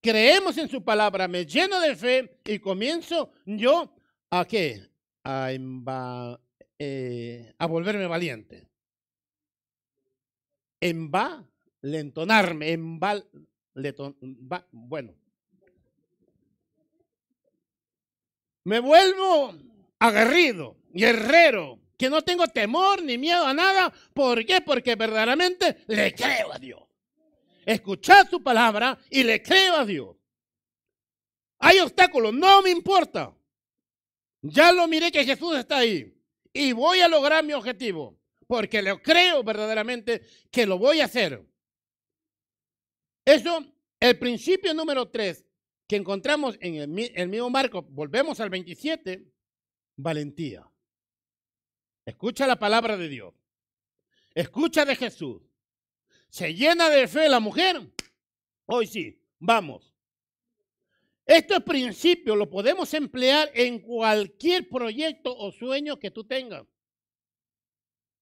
Creemos 0.00 0.56
en 0.58 0.68
su 0.68 0.84
palabra, 0.84 1.26
me 1.26 1.44
lleno 1.44 1.80
de 1.80 1.96
fe 1.96 2.40
y 2.44 2.60
comienzo 2.60 3.32
yo 3.44 3.92
a 4.30 4.44
qué? 4.44 4.88
A, 5.24 5.50
eh, 6.78 7.54
a 7.58 7.66
volverme 7.66 8.06
valiente. 8.06 8.68
En 10.80 11.10
va 11.10 11.44
lentonarme, 11.82 12.72
en 12.72 13.00
bueno. 14.70 15.14
Me 18.64 18.80
vuelvo 18.80 19.54
aguerrido, 19.98 20.76
guerrero, 20.90 21.80
que 21.96 22.10
no 22.10 22.22
tengo 22.22 22.46
temor 22.48 23.02
ni 23.02 23.16
miedo 23.16 23.46
a 23.46 23.54
nada. 23.54 23.92
¿Por 24.12 24.44
qué? 24.44 24.60
Porque 24.60 24.96
verdaderamente 24.96 25.84
le 25.86 26.14
creo 26.14 26.52
a 26.52 26.58
Dios. 26.58 26.82
Escuchar 27.64 28.28
su 28.28 28.42
palabra 28.42 28.98
y 29.10 29.22
le 29.22 29.42
creo 29.42 29.76
a 29.76 29.84
Dios. 29.84 30.16
Hay 31.58 31.78
obstáculos, 31.78 32.34
no 32.34 32.62
me 32.62 32.70
importa. 32.70 33.34
Ya 34.42 34.72
lo 34.72 34.86
miré 34.86 35.10
que 35.10 35.24
Jesús 35.24 35.56
está 35.56 35.78
ahí 35.78 36.15
y 36.56 36.72
voy 36.72 37.00
a 37.00 37.08
lograr 37.08 37.44
mi 37.44 37.52
objetivo 37.52 38.18
porque 38.46 38.80
le 38.82 39.00
creo 39.02 39.42
verdaderamente 39.42 40.22
que 40.50 40.66
lo 40.66 40.78
voy 40.78 41.00
a 41.00 41.06
hacer. 41.06 41.44
Eso, 43.24 43.64
el 44.00 44.18
principio 44.18 44.72
número 44.72 45.10
tres 45.10 45.44
que 45.88 45.96
encontramos 45.96 46.56
en 46.60 46.76
el, 47.14 47.28
mismo 47.28 47.50
marco, 47.50 47.82
volvemos 47.82 48.40
al 48.40 48.50
27, 48.50 49.24
valentía. 49.96 50.68
Escucha 52.04 52.46
la 52.46 52.58
palabra 52.58 52.96
de 52.96 53.08
Dios. 53.08 53.34
Escucha 54.34 54.84
de 54.84 54.96
Jesús. 54.96 55.42
Se 56.28 56.54
llena 56.54 56.88
de 56.88 57.08
fe 57.08 57.28
la 57.28 57.40
mujer. 57.40 57.80
Hoy 58.66 58.86
sí, 58.86 59.20
vamos. 59.38 59.95
Estos 61.26 61.60
principios 61.64 62.36
lo 62.38 62.48
podemos 62.48 62.94
emplear 62.94 63.50
en 63.52 63.80
cualquier 63.80 64.68
proyecto 64.68 65.36
o 65.36 65.50
sueño 65.50 65.98
que 65.98 66.12
tú 66.12 66.24
tengas. 66.24 66.64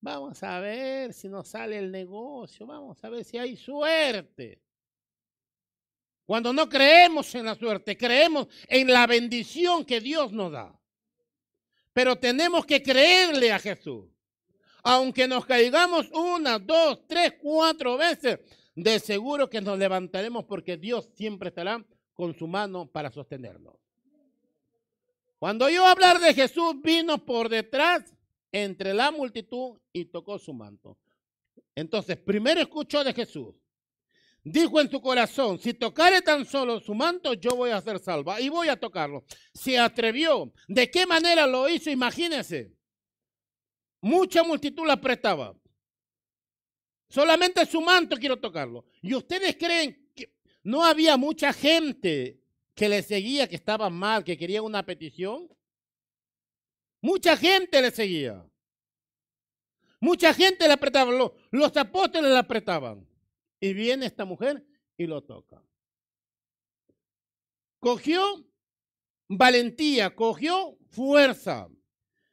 Vamos 0.00 0.42
a 0.42 0.58
ver 0.60 1.12
si 1.12 1.28
nos 1.28 1.48
sale 1.48 1.78
el 1.78 1.90
negocio, 1.90 2.66
vamos 2.66 3.02
a 3.04 3.10
ver 3.10 3.22
si 3.24 3.36
hay 3.36 3.56
suerte. 3.56 4.62
Cuando 6.24 6.54
no 6.54 6.66
creemos 6.66 7.34
en 7.34 7.44
la 7.44 7.54
suerte, 7.54 7.94
creemos 7.94 8.48
en 8.68 8.86
la 8.90 9.06
bendición 9.06 9.84
que 9.84 10.00
Dios 10.00 10.32
nos 10.32 10.52
da. 10.52 10.80
Pero 11.92 12.16
tenemos 12.16 12.64
que 12.64 12.82
creerle 12.82 13.52
a 13.52 13.58
Jesús. 13.58 14.06
Aunque 14.82 15.28
nos 15.28 15.44
caigamos 15.44 16.10
una, 16.10 16.58
dos, 16.58 17.06
tres, 17.06 17.34
cuatro 17.40 17.98
veces, 17.98 18.40
de 18.74 18.98
seguro 18.98 19.48
que 19.48 19.60
nos 19.60 19.78
levantaremos 19.78 20.44
porque 20.44 20.76
Dios 20.78 21.10
siempre 21.14 21.48
estará 21.50 21.84
con 22.14 22.34
su 22.34 22.46
mano 22.46 22.86
para 22.86 23.10
sostenernos. 23.10 23.74
Cuando 25.38 25.68
yo 25.68 25.86
hablar 25.86 26.20
de 26.20 26.32
Jesús, 26.32 26.80
vino 26.82 27.24
por 27.24 27.48
detrás 27.48 28.14
entre 28.50 28.94
la 28.94 29.10
multitud 29.10 29.78
y 29.92 30.06
tocó 30.06 30.38
su 30.38 30.54
manto. 30.54 30.96
Entonces, 31.74 32.16
primero 32.16 32.60
escuchó 32.60 33.04
de 33.04 33.12
Jesús. 33.12 33.54
Dijo 34.42 34.80
en 34.80 34.90
su 34.90 35.00
corazón, 35.00 35.58
si 35.58 35.74
tocare 35.74 36.20
tan 36.20 36.44
solo 36.44 36.78
su 36.78 36.94
manto, 36.94 37.32
yo 37.34 37.56
voy 37.56 37.70
a 37.70 37.80
ser 37.80 37.98
salva 37.98 38.40
y 38.40 38.48
voy 38.48 38.68
a 38.68 38.78
tocarlo. 38.78 39.24
Se 39.52 39.78
atrevió. 39.78 40.52
¿De 40.68 40.90
qué 40.90 41.06
manera 41.06 41.46
lo 41.46 41.68
hizo? 41.68 41.90
Imagínense. 41.90 42.72
Mucha 44.02 44.42
multitud 44.42 44.86
la 44.86 44.94
apretaba. 44.94 45.56
Solamente 47.08 47.64
su 47.64 47.80
manto 47.80 48.16
quiero 48.16 48.38
tocarlo. 48.38 48.84
¿Y 49.00 49.14
ustedes 49.14 49.56
creen 49.56 50.03
no 50.64 50.82
había 50.82 51.16
mucha 51.16 51.52
gente 51.52 52.40
que 52.74 52.88
le 52.88 53.02
seguía, 53.02 53.48
que 53.48 53.54
estaba 53.54 53.90
mal, 53.90 54.24
que 54.24 54.36
quería 54.36 54.62
una 54.62 54.84
petición? 54.84 55.48
Mucha 57.00 57.36
gente 57.36 57.80
le 57.82 57.90
seguía. 57.90 58.44
Mucha 60.00 60.32
gente 60.34 60.66
le 60.66 60.72
apretaba. 60.72 61.12
Los, 61.50 61.76
apóstoles 61.76 62.30
le 62.30 62.38
apretaban. 62.38 63.06
Y 63.60 63.74
viene 63.74 64.06
esta 64.06 64.24
mujer 64.24 64.66
y 64.96 65.06
lo 65.06 65.22
toca. 65.22 65.62
Cogió 67.78 68.44
valentía, 69.28 70.14
cogió 70.14 70.78
fuerza. 70.88 71.68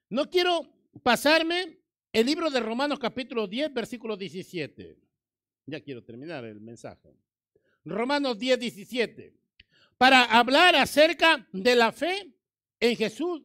No 0.10 0.30
quiero 0.30 0.74
pasarme 1.04 1.80
el 2.14 2.26
libro 2.26 2.50
de 2.50 2.60
Romanos 2.62 3.00
capítulo 3.00 3.48
10, 3.48 3.74
versículo 3.74 4.16
17. 4.16 4.98
Ya 5.66 5.82
quiero 5.82 6.04
terminar 6.04 6.46
el 6.46 6.62
mensaje. 6.62 7.14
Romanos 7.86 8.38
10, 8.38 8.60
17. 8.60 9.34
Para 9.98 10.24
hablar 10.24 10.76
acerca 10.76 11.48
de 11.52 11.76
la 11.76 11.92
fe 11.92 12.34
en 12.80 12.96
Jesús, 12.96 13.42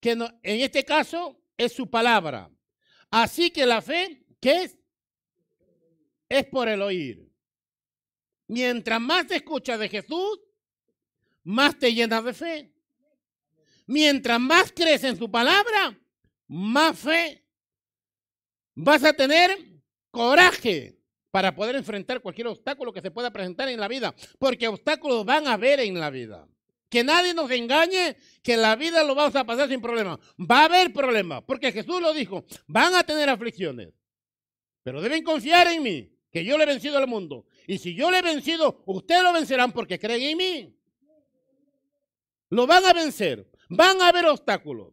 que 0.00 0.12
en 0.12 0.32
este 0.42 0.84
caso 0.84 1.40
es 1.56 1.72
su 1.72 1.88
palabra. 1.88 2.50
Así 3.10 3.50
que 3.50 3.66
la 3.66 3.82
fe, 3.82 4.24
¿qué 4.40 4.62
es? 4.62 4.78
Es 6.28 6.46
por 6.46 6.68
el 6.68 6.80
oír. 6.82 7.30
Mientras 8.48 9.00
más 9.00 9.26
te 9.26 9.36
escuchas 9.36 9.78
de 9.78 9.88
Jesús, 9.88 10.40
más 11.44 11.78
te 11.78 11.92
llenas 11.94 12.24
de 12.24 12.34
fe. 12.34 12.72
Mientras 13.86 14.40
más 14.40 14.72
crees 14.72 15.04
en 15.04 15.16
su 15.16 15.30
palabra, 15.30 15.98
más 16.48 16.98
fe 16.98 17.44
vas 18.74 19.04
a 19.04 19.12
tener 19.12 19.82
coraje 20.10 21.01
para 21.32 21.54
poder 21.56 21.74
enfrentar 21.74 22.20
cualquier 22.20 22.46
obstáculo 22.46 22.92
que 22.92 23.00
se 23.00 23.10
pueda 23.10 23.32
presentar 23.32 23.68
en 23.68 23.80
la 23.80 23.88
vida, 23.88 24.14
porque 24.38 24.68
obstáculos 24.68 25.24
van 25.24 25.48
a 25.48 25.54
haber 25.54 25.80
en 25.80 25.98
la 25.98 26.10
vida. 26.10 26.46
Que 26.90 27.02
nadie 27.02 27.32
nos 27.32 27.50
engañe 27.50 28.18
que 28.42 28.58
la 28.58 28.76
vida 28.76 29.02
lo 29.02 29.14
vamos 29.14 29.34
a 29.34 29.44
pasar 29.44 29.66
sin 29.66 29.80
problema. 29.80 30.20
Va 30.38 30.60
a 30.60 30.64
haber 30.66 30.92
problemas, 30.92 31.42
porque 31.46 31.72
Jesús 31.72 32.02
lo 32.02 32.12
dijo, 32.12 32.44
van 32.66 32.94
a 32.94 33.02
tener 33.02 33.30
aflicciones. 33.30 33.88
Pero 34.82 35.00
deben 35.00 35.24
confiar 35.24 35.68
en 35.68 35.82
mí, 35.82 36.12
que 36.30 36.44
yo 36.44 36.58
le 36.58 36.64
he 36.64 36.66
vencido 36.66 36.98
al 36.98 37.06
mundo. 37.06 37.46
Y 37.66 37.78
si 37.78 37.94
yo 37.94 38.10
le 38.10 38.18
he 38.18 38.22
vencido, 38.22 38.82
ustedes 38.84 39.22
lo 39.22 39.32
vencerán 39.32 39.72
porque 39.72 39.98
creen 39.98 40.22
en 40.22 40.36
mí. 40.36 40.76
Lo 42.50 42.66
van 42.66 42.84
a 42.84 42.92
vencer. 42.92 43.50
Van 43.70 44.02
a 44.02 44.08
haber 44.08 44.26
obstáculos. 44.26 44.92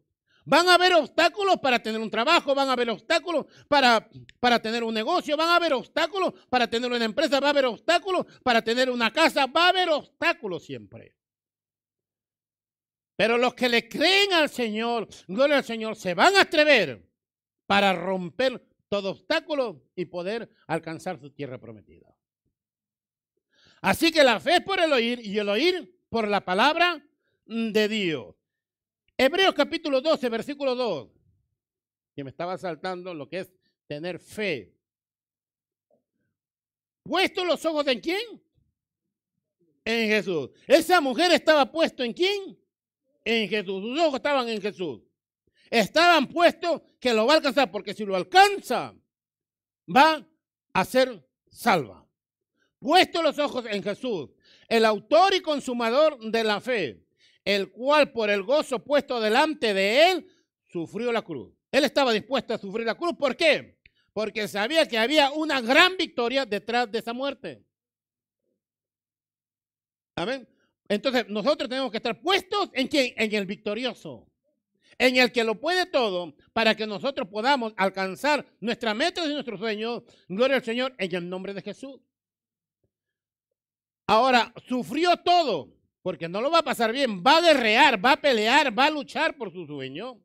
Van 0.49 0.67
a 0.67 0.73
haber 0.73 0.93
obstáculos 0.95 1.57
para 1.59 1.77
tener 1.77 2.01
un 2.01 2.09
trabajo, 2.09 2.55
van 2.55 2.69
a 2.69 2.73
haber 2.73 2.89
obstáculos 2.89 3.45
para, 3.67 4.09
para 4.39 4.59
tener 4.59 4.83
un 4.83 4.95
negocio, 4.95 5.37
van 5.37 5.49
a 5.49 5.57
haber 5.57 5.73
obstáculos 5.73 6.33
para 6.49 6.67
tener 6.67 6.91
una 6.91 7.05
empresa, 7.05 7.39
va 7.39 7.47
a 7.47 7.49
haber 7.51 7.65
obstáculos 7.65 8.25
para 8.41 8.63
tener 8.63 8.89
una 8.89 9.13
casa, 9.13 9.45
va 9.45 9.67
a 9.67 9.69
haber 9.69 9.89
obstáculos 9.89 10.65
siempre. 10.65 11.15
Pero 13.15 13.37
los 13.37 13.53
que 13.53 13.69
le 13.69 13.87
creen 13.87 14.33
al 14.33 14.49
Señor, 14.49 15.07
gloria 15.27 15.57
al 15.57 15.63
Señor, 15.63 15.95
se 15.95 16.15
van 16.15 16.35
a 16.35 16.41
atrever 16.41 17.07
para 17.67 17.93
romper 17.93 18.65
todo 18.89 19.11
obstáculo 19.11 19.83
y 19.95 20.05
poder 20.05 20.49
alcanzar 20.65 21.19
su 21.19 21.29
tierra 21.29 21.59
prometida. 21.59 22.17
Así 23.83 24.11
que 24.11 24.23
la 24.23 24.39
fe 24.39 24.55
es 24.55 24.61
por 24.61 24.79
el 24.79 24.91
oír 24.93 25.19
y 25.23 25.37
el 25.37 25.47
oír 25.47 25.95
por 26.09 26.27
la 26.27 26.43
palabra 26.43 27.05
de 27.45 27.87
Dios. 27.87 28.38
Hebreos 29.21 29.53
capítulo 29.53 29.99
12, 29.99 30.29
versículo 30.29 30.75
2, 30.75 31.09
que 32.15 32.23
me 32.23 32.29
estaba 32.29 32.57
saltando 32.57 33.13
lo 33.13 33.27
que 33.27 33.39
es 33.39 33.51
tener 33.85 34.17
fe. 34.17 34.73
Puesto 37.03 37.43
los 37.43 37.65
ojos 37.65 37.85
en 37.87 37.99
quién? 37.99 38.41
En 39.83 40.07
Jesús. 40.07 40.51
Esa 40.65 41.01
mujer 41.01 41.33
estaba 41.33 41.69
puesto 41.69 42.01
en 42.01 42.13
quién? 42.13 42.57
En 43.25 43.49
Jesús. 43.49 43.83
Sus 43.83 43.99
ojos 43.99 44.15
estaban 44.15 44.47
en 44.47 44.61
Jesús. 44.61 45.01
Estaban 45.69 46.25
puestos 46.25 46.81
que 46.97 47.13
lo 47.13 47.25
va 47.25 47.33
a 47.33 47.35
alcanzar, 47.37 47.69
porque 47.69 47.93
si 47.93 48.05
lo 48.05 48.15
alcanza, 48.15 48.95
va 49.93 50.25
a 50.71 50.85
ser 50.85 51.27
salva. 51.49 52.07
Puesto 52.79 53.21
los 53.21 53.37
ojos 53.37 53.65
en 53.69 53.83
Jesús, 53.83 54.29
el 54.69 54.85
autor 54.85 55.33
y 55.33 55.41
consumador 55.41 56.17
de 56.31 56.43
la 56.45 56.61
fe 56.61 57.08
el 57.49 57.71
cual 57.71 58.11
por 58.11 58.29
el 58.29 58.43
gozo 58.43 58.77
puesto 58.77 59.19
delante 59.19 59.73
de 59.73 60.11
él 60.11 60.27
sufrió 60.71 61.11
la 61.11 61.23
cruz. 61.23 61.51
Él 61.71 61.83
estaba 61.83 62.13
dispuesto 62.13 62.53
a 62.53 62.59
sufrir 62.59 62.85
la 62.85 62.93
cruz. 62.93 63.13
¿Por 63.17 63.35
qué? 63.35 63.79
Porque 64.13 64.47
sabía 64.47 64.87
que 64.87 64.99
había 64.99 65.31
una 65.31 65.59
gran 65.59 65.97
victoria 65.97 66.45
detrás 66.45 66.91
de 66.91 66.99
esa 66.99 67.11
muerte. 67.11 67.65
Amén. 70.15 70.47
Entonces 70.87 71.27
nosotros 71.27 71.67
tenemos 71.67 71.89
que 71.89 71.97
estar 71.97 72.21
puestos 72.21 72.69
en 72.71 72.87
quién? 72.87 73.15
En 73.17 73.33
el 73.33 73.47
victorioso. 73.47 74.27
En 74.99 75.17
el 75.17 75.31
que 75.31 75.43
lo 75.43 75.59
puede 75.59 75.87
todo 75.87 76.35
para 76.53 76.75
que 76.75 76.85
nosotros 76.85 77.27
podamos 77.29 77.73
alcanzar 77.77 78.45
nuestras 78.59 78.95
metas 78.95 79.27
y 79.27 79.33
nuestros 79.33 79.59
sueños. 79.59 80.03
Gloria 80.27 80.57
al 80.57 80.63
Señor 80.63 80.93
en 80.99 81.15
el 81.15 81.27
nombre 81.27 81.55
de 81.55 81.63
Jesús. 81.63 81.99
Ahora, 84.05 84.53
sufrió 84.67 85.17
todo 85.17 85.78
porque 86.01 86.29
no 86.29 86.41
lo 86.41 86.49
va 86.49 86.59
a 86.59 86.63
pasar 86.63 86.91
bien, 86.91 87.23
va 87.23 87.37
a 87.37 87.41
guerrear, 87.41 88.03
va 88.03 88.13
a 88.13 88.21
pelear, 88.21 88.77
va 88.77 88.85
a 88.85 88.91
luchar 88.91 89.35
por 89.37 89.51
su 89.51 89.65
sueño. 89.65 90.21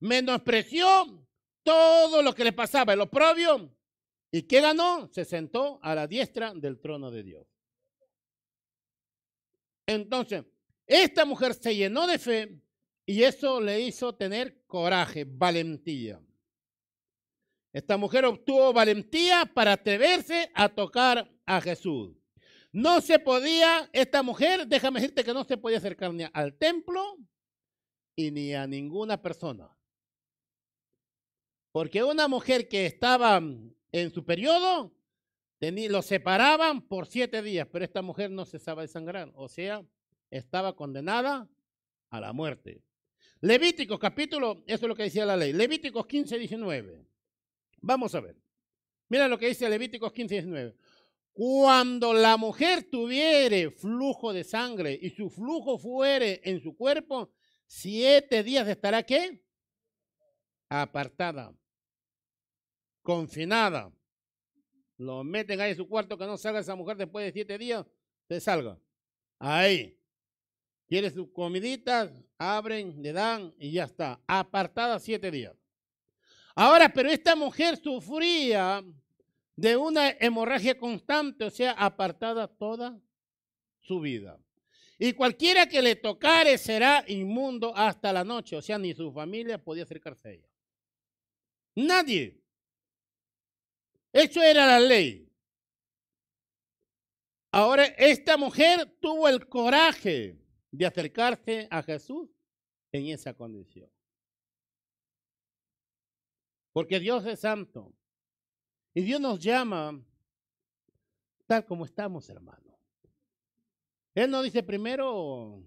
Menospreció 0.00 1.26
todo 1.62 2.22
lo 2.22 2.34
que 2.34 2.44
le 2.44 2.52
pasaba, 2.52 2.92
el 2.92 3.00
oprobio. 3.00 3.74
¿Y 4.30 4.42
qué 4.42 4.60
ganó? 4.60 5.08
Se 5.12 5.24
sentó 5.24 5.78
a 5.82 5.94
la 5.94 6.06
diestra 6.06 6.52
del 6.54 6.80
trono 6.80 7.10
de 7.10 7.22
Dios. 7.22 7.46
Entonces, 9.86 10.44
esta 10.86 11.24
mujer 11.24 11.54
se 11.54 11.74
llenó 11.74 12.06
de 12.06 12.18
fe 12.18 12.60
y 13.06 13.22
eso 13.22 13.60
le 13.60 13.80
hizo 13.80 14.14
tener 14.14 14.64
coraje, 14.66 15.24
valentía. 15.26 16.20
Esta 17.72 17.96
mujer 17.96 18.24
obtuvo 18.24 18.72
valentía 18.72 19.50
para 19.52 19.72
atreverse 19.72 20.50
a 20.54 20.68
tocar 20.68 21.30
a 21.44 21.60
Jesús. 21.60 22.16
No 22.74 23.00
se 23.00 23.20
podía, 23.20 23.88
esta 23.92 24.24
mujer, 24.24 24.66
déjame 24.66 24.98
decirte 25.00 25.22
que 25.22 25.32
no 25.32 25.44
se 25.44 25.56
podía 25.56 25.78
acercar 25.78 26.12
ni 26.12 26.24
al 26.32 26.54
templo 26.54 27.18
y 28.16 28.32
ni 28.32 28.52
a 28.52 28.66
ninguna 28.66 29.22
persona. 29.22 29.70
Porque 31.70 32.02
una 32.02 32.26
mujer 32.26 32.66
que 32.66 32.84
estaba 32.84 33.40
en 33.92 34.10
su 34.12 34.24
periodo, 34.24 34.92
lo 35.60 36.02
separaban 36.02 36.82
por 36.88 37.06
siete 37.06 37.42
días, 37.42 37.68
pero 37.70 37.84
esta 37.84 38.02
mujer 38.02 38.32
no 38.32 38.44
cesaba 38.44 38.82
de 38.82 38.88
sangrar, 38.88 39.30
o 39.36 39.48
sea, 39.48 39.86
estaba 40.32 40.74
condenada 40.74 41.48
a 42.10 42.20
la 42.20 42.32
muerte. 42.32 42.82
Levíticos 43.40 44.00
capítulo, 44.00 44.64
eso 44.66 44.86
es 44.86 44.88
lo 44.88 44.96
que 44.96 45.04
decía 45.04 45.24
la 45.24 45.36
ley, 45.36 45.52
Levíticos 45.52 46.08
15, 46.08 46.40
19. 46.40 47.06
Vamos 47.82 48.16
a 48.16 48.20
ver. 48.20 48.36
Mira 49.08 49.28
lo 49.28 49.38
que 49.38 49.46
dice 49.46 49.68
Levíticos 49.68 50.12
15, 50.12 50.34
19. 50.34 50.76
Cuando 51.34 52.14
la 52.14 52.36
mujer 52.36 52.84
tuviere 52.84 53.72
flujo 53.72 54.32
de 54.32 54.44
sangre 54.44 54.96
y 55.02 55.10
su 55.10 55.28
flujo 55.28 55.78
fuere 55.78 56.40
en 56.44 56.62
su 56.62 56.76
cuerpo, 56.76 57.32
siete 57.66 58.44
días 58.44 58.68
estará 58.68 59.02
qué? 59.02 59.42
Apartada, 60.68 61.52
confinada. 63.02 63.92
Lo 64.96 65.24
meten 65.24 65.60
ahí 65.60 65.72
en 65.72 65.76
su 65.76 65.88
cuarto 65.88 66.16
que 66.16 66.24
no 66.24 66.36
salga 66.36 66.60
esa 66.60 66.76
mujer 66.76 66.96
después 66.96 67.26
de 67.26 67.32
siete 67.32 67.58
días, 67.58 67.84
se 68.28 68.40
salga. 68.40 68.78
Ahí. 69.40 69.98
Quiere 70.86 71.10
sus 71.10 71.32
comiditas, 71.32 72.12
abren, 72.38 73.02
le 73.02 73.12
dan 73.12 73.52
y 73.58 73.72
ya 73.72 73.84
está. 73.84 74.22
Apartada 74.28 75.00
siete 75.00 75.32
días. 75.32 75.56
Ahora, 76.54 76.92
pero 76.92 77.10
esta 77.10 77.34
mujer 77.34 77.76
sufría 77.76 78.84
de 79.56 79.76
una 79.76 80.10
hemorragia 80.10 80.78
constante, 80.78 81.44
o 81.44 81.50
sea, 81.50 81.72
apartada 81.72 82.48
toda 82.48 83.00
su 83.80 84.00
vida. 84.00 84.38
Y 84.98 85.12
cualquiera 85.12 85.68
que 85.68 85.82
le 85.82 85.96
tocare 85.96 86.56
será 86.58 87.04
inmundo 87.08 87.76
hasta 87.76 88.12
la 88.12 88.24
noche, 88.24 88.56
o 88.56 88.62
sea, 88.62 88.78
ni 88.78 88.94
su 88.94 89.12
familia 89.12 89.62
podía 89.62 89.84
acercarse 89.84 90.28
a 90.28 90.32
ella. 90.32 90.48
Nadie. 91.76 92.40
Eso 94.12 94.40
era 94.40 94.66
la 94.66 94.80
ley. 94.80 95.28
Ahora, 97.50 97.84
esta 97.84 98.36
mujer 98.36 98.96
tuvo 99.00 99.28
el 99.28 99.48
coraje 99.48 100.38
de 100.70 100.86
acercarse 100.86 101.68
a 101.70 101.82
Jesús 101.82 102.28
en 102.92 103.06
esa 103.06 103.34
condición. 103.34 103.90
Porque 106.72 106.98
Dios 106.98 107.24
es 107.26 107.40
santo. 107.40 107.92
Y 108.94 109.02
Dios 109.02 109.20
nos 109.20 109.40
llama 109.40 110.00
tal 111.46 111.66
como 111.66 111.84
estamos, 111.84 112.28
hermano. 112.30 112.78
Él 114.14 114.30
no 114.30 114.42
dice 114.42 114.62
primero, 114.62 115.60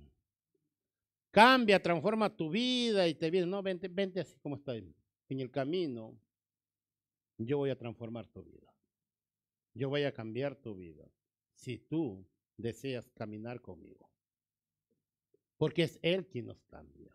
cambia, 1.32 1.82
transforma 1.82 2.34
tu 2.34 2.50
vida 2.50 3.08
y 3.08 3.13
te 3.13 3.30
viene. 3.30 3.48
No, 3.48 3.62
vente, 3.62 3.90
vente 3.90 4.22
así 4.22 4.38
como 4.40 4.56
está 4.56 4.76
en 4.76 4.96
el 5.28 5.52
camino. 5.52 6.18
Yo 7.38 7.58
voy 7.58 7.70
a 7.70 7.78
transformar 7.78 8.28
tu 8.28 8.44
vida. 8.44 8.74
Yo 9.74 9.90
voy 9.90 10.04
a 10.04 10.13
cambiar 10.13 10.56
tu 10.56 10.76
vida. 10.76 11.06
Si 11.54 11.78
tú 11.78 12.26
deseas 12.56 13.10
caminar 13.12 13.62
conmigo. 13.62 14.10
Porque 15.58 15.84
es 15.84 16.00
Él 16.02 16.26
quien 16.28 16.46
nos 16.46 16.63
cambia. 16.63 17.13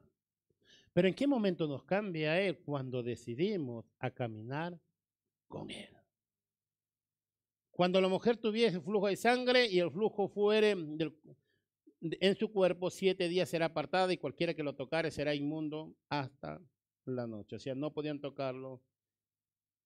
Pero 0.93 1.09
¿en 1.09 1.15
qué 1.15 1.27
momento 1.27 1.67
nos 1.67 1.85
cambia 1.85 2.39
Él? 2.41 2.59
Cuando 2.59 3.03
decidimos 3.03 3.91
a 3.99 4.11
caminar 4.11 4.79
con 5.49 5.71
Él. 5.71 6.02
Cuando 7.73 8.01
la 8.03 8.09
mujer 8.09 8.37
tuviese 8.37 8.81
flujo 8.81 9.09
de 9.09 9.17
sangre 9.17 9.67
y 9.67 9.79
el 9.81 9.91
flujo 9.91 10.29
fuere 10.29 10.73
en 10.73 12.37
su 12.37 12.53
cuerpo, 12.53 12.91
siete 12.91 13.29
días 13.29 13.49
será 13.49 13.67
apartada 13.67 14.13
y 14.13 14.19
cualquiera 14.19 14.53
que 14.55 14.63
lo 14.63 14.75
tocare 14.75 15.11
será 15.11 15.35
inmundo 15.35 15.97
hasta 16.11 16.61
la 17.07 17.27
noche. 17.27 17.57
O 17.57 17.59
sea, 17.59 17.75
no 17.75 17.93
podían 17.95 18.21
tocarlo 18.21 18.83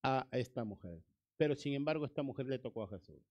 a 0.03 0.27
esta 0.33 0.65
mujer. 0.65 1.01
Pero 1.37 1.55
sin 1.55 1.75
embargo, 1.75 2.05
esta 2.05 2.25
mujer 2.25 2.47
le 2.47 2.59
tocó 2.59 2.83
a 2.83 2.89
Jesús. 2.89 3.23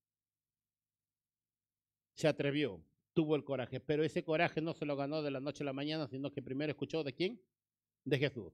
Se 2.14 2.30
atrevió, 2.30 2.82
tuvo 3.14 3.36
el 3.36 3.44
coraje, 3.44 3.82
pero 3.82 4.06
ese 4.06 4.24
coraje 4.24 4.62
no 4.62 4.74
se 4.74 4.86
lo 4.86 4.96
ganó 4.96 5.22
de 5.22 5.32
la 5.32 5.42
noche 5.42 5.64
a 5.64 5.66
la 5.66 5.74
mañana, 5.74 6.08
sino 6.08 6.32
que 6.32 6.42
primero 6.42 6.72
escuchó 6.72 7.04
de 7.04 7.14
quién? 7.14 7.42
De 8.06 8.18
Jesús. 8.18 8.54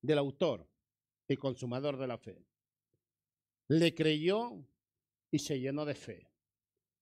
Del 0.00 0.16
autor 0.16 0.66
y 1.28 1.36
consumador 1.36 1.98
de 1.98 2.06
la 2.06 2.16
fe 2.16 2.49
le 3.70 3.94
creyó 3.94 4.66
y 5.30 5.38
se 5.38 5.60
llenó 5.60 5.84
de 5.84 5.94
fe. 5.94 6.28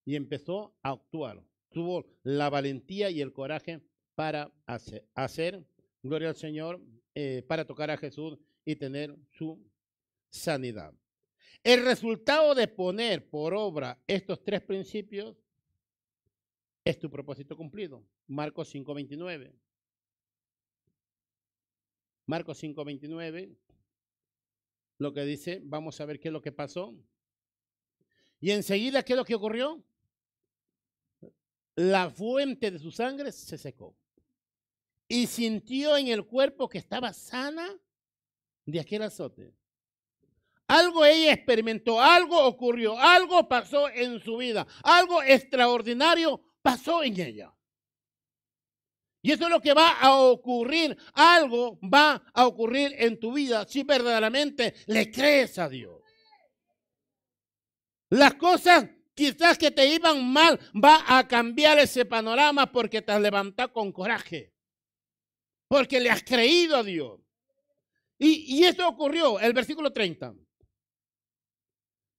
Y 0.04 0.16
empezó 0.16 0.74
a 0.82 0.90
actuar. 0.90 1.42
Tuvo 1.70 2.04
la 2.22 2.50
valentía 2.50 3.08
y 3.08 3.22
el 3.22 3.32
coraje 3.32 3.80
para 4.14 4.52
hacer, 4.66 5.64
gloria 6.02 6.28
al 6.28 6.36
Señor, 6.36 6.80
eh, 7.14 7.42
para 7.48 7.64
tocar 7.64 7.90
a 7.90 7.96
Jesús 7.96 8.38
y 8.66 8.76
tener 8.76 9.16
su 9.30 9.58
sanidad. 10.28 10.92
El 11.64 11.86
resultado 11.86 12.54
de 12.54 12.68
poner 12.68 13.26
por 13.30 13.54
obra 13.54 13.98
estos 14.06 14.44
tres 14.44 14.60
principios 14.60 15.36
es 16.84 16.98
tu 16.98 17.08
propósito 17.08 17.56
cumplido. 17.56 18.04
Marcos 18.26 18.68
5:29. 18.68 19.54
Marcos 22.26 22.58
5:29 22.58 23.56
lo 24.98 25.12
que 25.12 25.24
dice, 25.24 25.60
vamos 25.64 26.00
a 26.00 26.04
ver 26.04 26.18
qué 26.20 26.28
es 26.28 26.32
lo 26.32 26.42
que 26.42 26.52
pasó. 26.52 26.94
Y 28.40 28.50
enseguida, 28.50 29.02
¿qué 29.02 29.14
es 29.14 29.16
lo 29.16 29.24
que 29.24 29.34
ocurrió? 29.34 29.82
La 31.76 32.10
fuente 32.10 32.70
de 32.70 32.78
su 32.78 32.90
sangre 32.90 33.32
se 33.32 33.56
secó. 33.56 33.96
Y 35.06 35.26
sintió 35.26 35.96
en 35.96 36.08
el 36.08 36.26
cuerpo 36.26 36.68
que 36.68 36.78
estaba 36.78 37.12
sana 37.12 37.68
de 38.66 38.80
aquel 38.80 39.02
azote. 39.02 39.54
Algo 40.66 41.04
ella 41.04 41.32
experimentó, 41.32 42.00
algo 42.00 42.44
ocurrió, 42.44 42.98
algo 42.98 43.48
pasó 43.48 43.88
en 43.88 44.20
su 44.20 44.36
vida, 44.36 44.66
algo 44.82 45.22
extraordinario 45.22 46.42
pasó 46.60 47.02
en 47.02 47.18
ella. 47.18 47.54
Y 49.20 49.32
eso 49.32 49.44
es 49.44 49.50
lo 49.50 49.60
que 49.60 49.74
va 49.74 49.98
a 49.98 50.14
ocurrir. 50.14 50.96
Algo 51.14 51.78
va 51.82 52.22
a 52.32 52.46
ocurrir 52.46 52.94
en 52.98 53.18
tu 53.18 53.32
vida 53.32 53.66
si 53.66 53.82
verdaderamente 53.82 54.74
le 54.86 55.10
crees 55.10 55.58
a 55.58 55.68
Dios. 55.68 56.00
Las 58.10 58.34
cosas 58.34 58.88
quizás 59.14 59.58
que 59.58 59.70
te 59.70 59.86
iban 59.86 60.24
mal 60.32 60.58
va 60.72 61.04
a 61.06 61.26
cambiar 61.26 61.78
ese 61.78 62.04
panorama 62.04 62.70
porque 62.70 63.02
te 63.02 63.12
has 63.12 63.20
levantado 63.20 63.72
con 63.72 63.92
coraje. 63.92 64.54
Porque 65.66 66.00
le 66.00 66.10
has 66.10 66.22
creído 66.22 66.76
a 66.76 66.82
Dios. 66.82 67.20
Y, 68.18 68.56
y 68.56 68.64
eso 68.64 68.88
ocurrió, 68.88 69.38
el 69.40 69.52
versículo 69.52 69.92
30. 69.92 70.34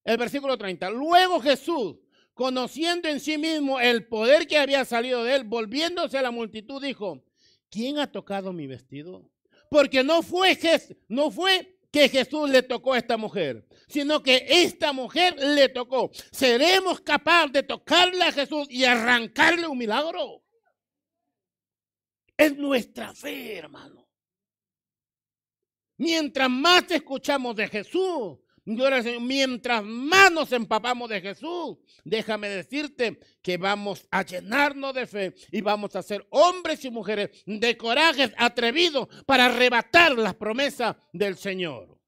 El 0.04 0.18
versículo 0.18 0.58
30. 0.58 0.90
Luego 0.90 1.40
Jesús 1.42 1.98
conociendo 2.40 3.10
en 3.10 3.20
sí 3.20 3.38
mismo 3.38 3.82
el 3.82 4.08
poder 4.08 4.48
que 4.48 4.58
había 4.58 4.86
salido 4.86 5.26
de 5.26 5.36
él, 5.36 5.44
volviéndose 5.44 6.18
a 6.18 6.22
la 6.22 6.32
multitud, 6.32 6.82
dijo, 6.82 7.22
¿quién 7.70 8.00
ha 8.00 8.10
tocado 8.10 8.54
mi 8.54 8.66
vestido? 8.66 9.30
Porque 9.70 10.06
no 10.06 10.22
fue, 10.22 10.58
que 11.92 12.08
Jesús 12.08 12.50
le 12.50 12.64
tocó 12.64 12.94
a 12.94 12.98
esta 12.98 13.18
mujer, 13.18 13.68
sino 13.90 14.24
que 14.24 14.46
esta 14.48 14.94
mujer 14.94 15.36
le 15.38 15.68
tocó. 15.68 16.12
¿Seremos 16.32 17.02
capaces 17.02 17.52
de 17.52 17.64
tocarle 17.64 18.24
a 18.24 18.32
Jesús 18.32 18.68
y 18.70 18.86
arrancarle 18.86 19.68
un 19.68 19.78
milagro? 19.78 20.42
Es 22.38 22.56
nuestra 22.56 23.14
fe, 23.14 23.58
hermano. 23.58 24.08
Mientras 25.98 26.50
más 26.50 26.90
escuchamos 26.90 27.54
de 27.58 27.68
Jesús, 27.68 28.40
mientras 29.20 29.84
más 29.84 30.32
nos 30.32 30.52
empapamos 30.52 31.10
de 31.10 31.22
Jesús, 31.22 31.78
déjame 32.04 32.50
decirte 32.50 33.20
que 33.42 33.58
vamos 33.58 34.08
a 34.12 34.24
llenarnos 34.24 34.94
de 34.94 35.08
fe 35.08 35.34
y 35.52 35.62
vamos 35.62 35.96
a 35.96 36.04
ser 36.04 36.26
hombres 36.30 36.84
y 36.86 36.90
mujeres 36.90 37.30
de 37.46 37.78
coraje 37.78 38.32
atrevidos 38.38 39.08
para 39.26 39.46
arrebatar 39.46 40.18
las 40.18 40.36
promesas 40.36 40.96
del 41.14 41.38
Señor. 41.38 42.00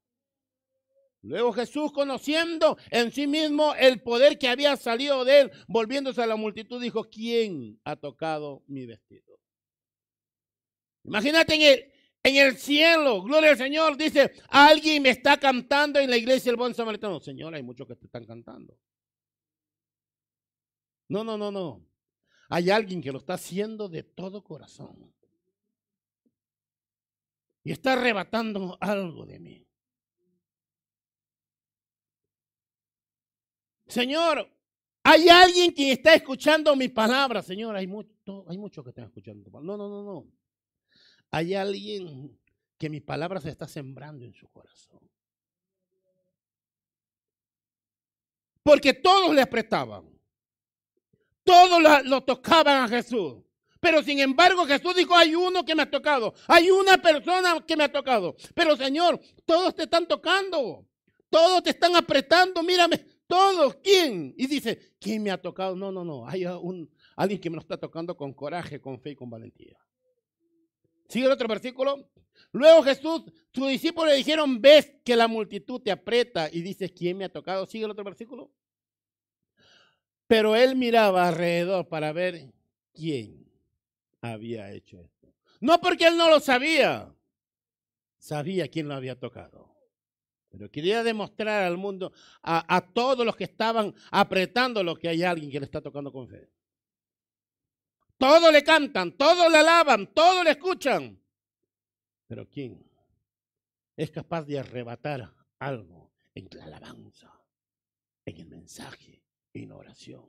Luego 1.24 1.54
Jesús, 1.54 1.92
conociendo 1.92 2.78
en 2.90 3.12
sí 3.12 3.28
mismo 3.28 3.76
el 3.76 4.02
poder 4.02 4.40
que 4.40 4.48
había 4.48 4.76
salido 4.76 5.24
de 5.24 5.42
él, 5.42 5.52
volviéndose 5.68 6.22
a 6.22 6.28
la 6.28 6.36
multitud, 6.36 6.82
dijo, 6.82 7.04
¿quién 7.04 7.80
ha 7.84 7.96
tocado 7.96 8.64
mi 8.68 8.88
vestido? 8.88 9.40
Imagínate 11.04 11.56
en 11.56 11.62
el, 11.62 11.91
en 12.24 12.36
el 12.36 12.58
cielo, 12.58 13.24
gloria 13.24 13.52
al 13.52 13.58
Señor, 13.58 13.98
dice, 13.98 14.32
alguien 14.50 15.02
me 15.02 15.10
está 15.10 15.40
cantando 15.40 16.00
en 16.00 16.10
la 16.10 16.18
iglesia 16.18 16.52
del 16.52 16.58
buen 16.58 16.76
samaritano. 16.76 17.20
Señor, 17.20 17.56
hay 17.56 17.64
muchos 17.64 17.88
que 17.88 17.96
te 17.96 18.06
están 18.06 18.26
cantando. 18.26 18.78
No, 21.10 21.24
no, 21.24 21.38
no, 21.38 21.52
no. 21.52 21.86
Hay 22.50 22.70
alguien 22.70 23.02
que 23.02 23.12
lo 23.12 23.18
está 23.18 23.34
haciendo 23.34 23.90
de 23.90 24.04
todo 24.04 24.44
corazón. 24.44 25.14
Y 27.64 27.72
está 27.72 27.94
arrebatando 27.94 28.78
algo 28.80 29.26
de 29.26 29.40
mí. 29.40 29.68
Señor, 33.88 34.50
hay 35.04 35.28
alguien 35.28 35.74
que 35.74 35.92
está 35.92 36.14
escuchando 36.14 36.76
mi 36.76 36.88
palabra. 36.88 37.42
Señor, 37.42 37.76
hay, 37.76 37.88
mucho, 37.88 38.46
hay 38.48 38.58
muchos 38.58 38.84
que 38.84 38.92
están 38.92 39.06
escuchando 39.06 39.44
tu 39.44 39.52
palabra. 39.52 39.76
No, 39.76 39.78
no, 39.78 39.90
no, 39.90 40.14
no. 40.14 40.41
Hay 41.32 41.56
alguien 41.56 42.38
que 42.78 42.90
mi 42.90 43.00
palabra 43.00 43.40
se 43.40 43.50
está 43.50 43.68
sembrando 43.68 44.26
en 44.26 44.34
su 44.34 44.48
corazón. 44.50 45.00
Porque 48.64 48.94
todos 48.94 49.34
le 49.34 49.42
apretaban. 49.42 50.10
Todos 51.44 51.82
lo, 52.06 52.22
tocaban 52.24 52.84
a 52.84 52.88
Jesús. 52.88 53.36
Pero 53.80 54.04
sin 54.04 54.20
embargo 54.20 54.66
Jesús 54.66 54.94
dijo, 54.96 55.16
hay 55.16 55.34
uno 55.34 55.66
que 55.66 55.74
me 55.74 55.84
ha 55.84 55.90
tocado. 55.90 56.34
Hay 56.48 56.70
una 56.70 57.02
persona 57.02 57.64
que 57.66 57.76
me 57.76 57.86
ha 57.86 57.92
tocado. 57.92 58.36
Pero 58.54 58.76
Señor, 58.76 59.20
todos 59.46 59.74
te 59.74 59.84
están 59.84 60.08
tocando. 60.08 60.86
Todos 61.30 61.64
te 61.64 61.72
están 61.72 61.96
apretando. 61.96 62.62
Mírame, 62.62 62.98
todos. 63.26 63.78
¿Quién? 63.78 64.36
Y 64.38 64.46
dice, 64.48 64.96
¿quién 65.00 65.24
me 65.24 65.32
ha 65.32 65.42
tocado? 65.42 65.76
No, 65.76 65.92
no, 65.92 66.04
no. 66.04 66.28
Hay 66.28 66.46
un, 66.46 66.92
alguien 67.16 67.40
que 67.40 67.50
me 67.50 67.56
lo 67.56 67.62
está 67.62 67.78
tocando 67.78 68.16
con 68.16 68.34
coraje, 68.34 68.80
con 68.80 69.00
fe 69.00 69.12
y 69.12 69.16
con 69.16 69.30
valentía. 69.30 69.80
Sigue 71.12 71.26
el 71.26 71.32
otro 71.32 71.48
versículo. 71.48 72.10
Luego 72.54 72.84
Jesús, 72.84 73.24
sus 73.54 73.68
discípulos 73.68 74.12
le 74.12 74.16
dijeron, 74.16 74.62
ves 74.62 74.94
que 75.04 75.16
la 75.16 75.28
multitud 75.28 75.82
te 75.82 75.92
aprieta 75.92 76.50
y 76.50 76.62
dices, 76.62 76.92
¿quién 76.92 77.18
me 77.18 77.26
ha 77.26 77.30
tocado? 77.30 77.66
Sigue 77.66 77.84
el 77.84 77.92
otro 77.92 78.06
versículo. 78.06 78.50
Pero 80.26 80.56
él 80.56 80.78
miraba 80.78 81.28
alrededor 81.28 81.90
para 81.90 82.14
ver 82.14 82.54
quién 82.94 83.46
había 84.22 84.72
hecho 84.72 85.02
esto. 85.02 85.34
No 85.60 85.82
porque 85.82 86.08
él 86.08 86.16
no 86.16 86.30
lo 86.30 86.40
sabía, 86.40 87.14
sabía 88.18 88.70
quién 88.70 88.88
lo 88.88 88.94
había 88.94 89.20
tocado. 89.20 89.76
Pero 90.50 90.72
quería 90.72 91.04
demostrar 91.04 91.64
al 91.64 91.78
mundo, 91.78 92.14
a, 92.42 92.76
a 92.76 92.82
todos 92.82 93.26
los 93.26 93.36
que 93.36 93.44
estaban 93.44 93.94
apretando 94.12 94.82
lo 94.82 94.96
que 94.96 95.10
hay 95.10 95.24
alguien 95.24 95.52
que 95.52 95.60
le 95.60 95.66
está 95.66 95.82
tocando 95.82 96.12
con 96.12 96.30
fe. 96.30 96.50
Todos 98.22 98.54
le 98.54 98.64
cantan, 98.64 99.18
todos 99.18 99.52
le 99.52 99.58
alaban, 99.58 100.14
todos 100.14 100.44
le 100.44 100.52
escuchan. 100.52 101.20
Pero 102.28 102.48
¿quién 102.48 102.92
es 103.98 104.12
capaz 104.12 104.44
de 104.44 104.60
arrebatar 104.60 105.34
algo 105.60 106.12
en 106.34 106.48
la 106.52 106.66
alabanza, 106.66 107.32
en 108.26 108.38
el 108.38 108.48
mensaje, 108.48 109.24
en 109.54 109.72
oración. 109.72 110.28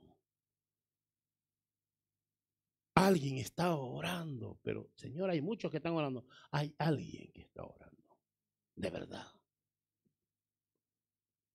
Alguien 2.95 3.37
está 3.37 3.75
orando, 3.75 4.59
pero 4.61 4.91
Señor, 4.95 5.29
hay 5.29 5.41
muchos 5.41 5.71
que 5.71 5.77
están 5.77 5.93
orando. 5.93 6.25
Hay 6.51 6.73
alguien 6.77 7.31
que 7.31 7.41
está 7.41 7.63
orando, 7.63 8.17
de 8.75 8.89
verdad. 8.89 9.27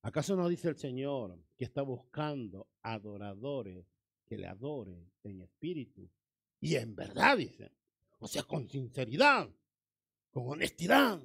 ¿Acaso 0.03 0.37
no 0.37 0.48
dice 0.48 0.68
el 0.68 0.77
Señor 0.77 1.38
que 1.57 1.64
está 1.64 1.83
buscando 1.83 2.68
adoradores 2.83 3.87
que 4.24 4.38
le 4.38 4.46
adoren 4.46 5.11
en 5.22 5.42
espíritu 5.42 6.11
y 6.60 6.76
en 6.76 6.94
verdad, 6.94 7.36
dice? 7.36 7.70
O 8.18 8.26
sea, 8.26 8.42
con 8.42 8.68
sinceridad, 8.68 9.48
con 10.30 10.48
honestidad, 10.48 11.20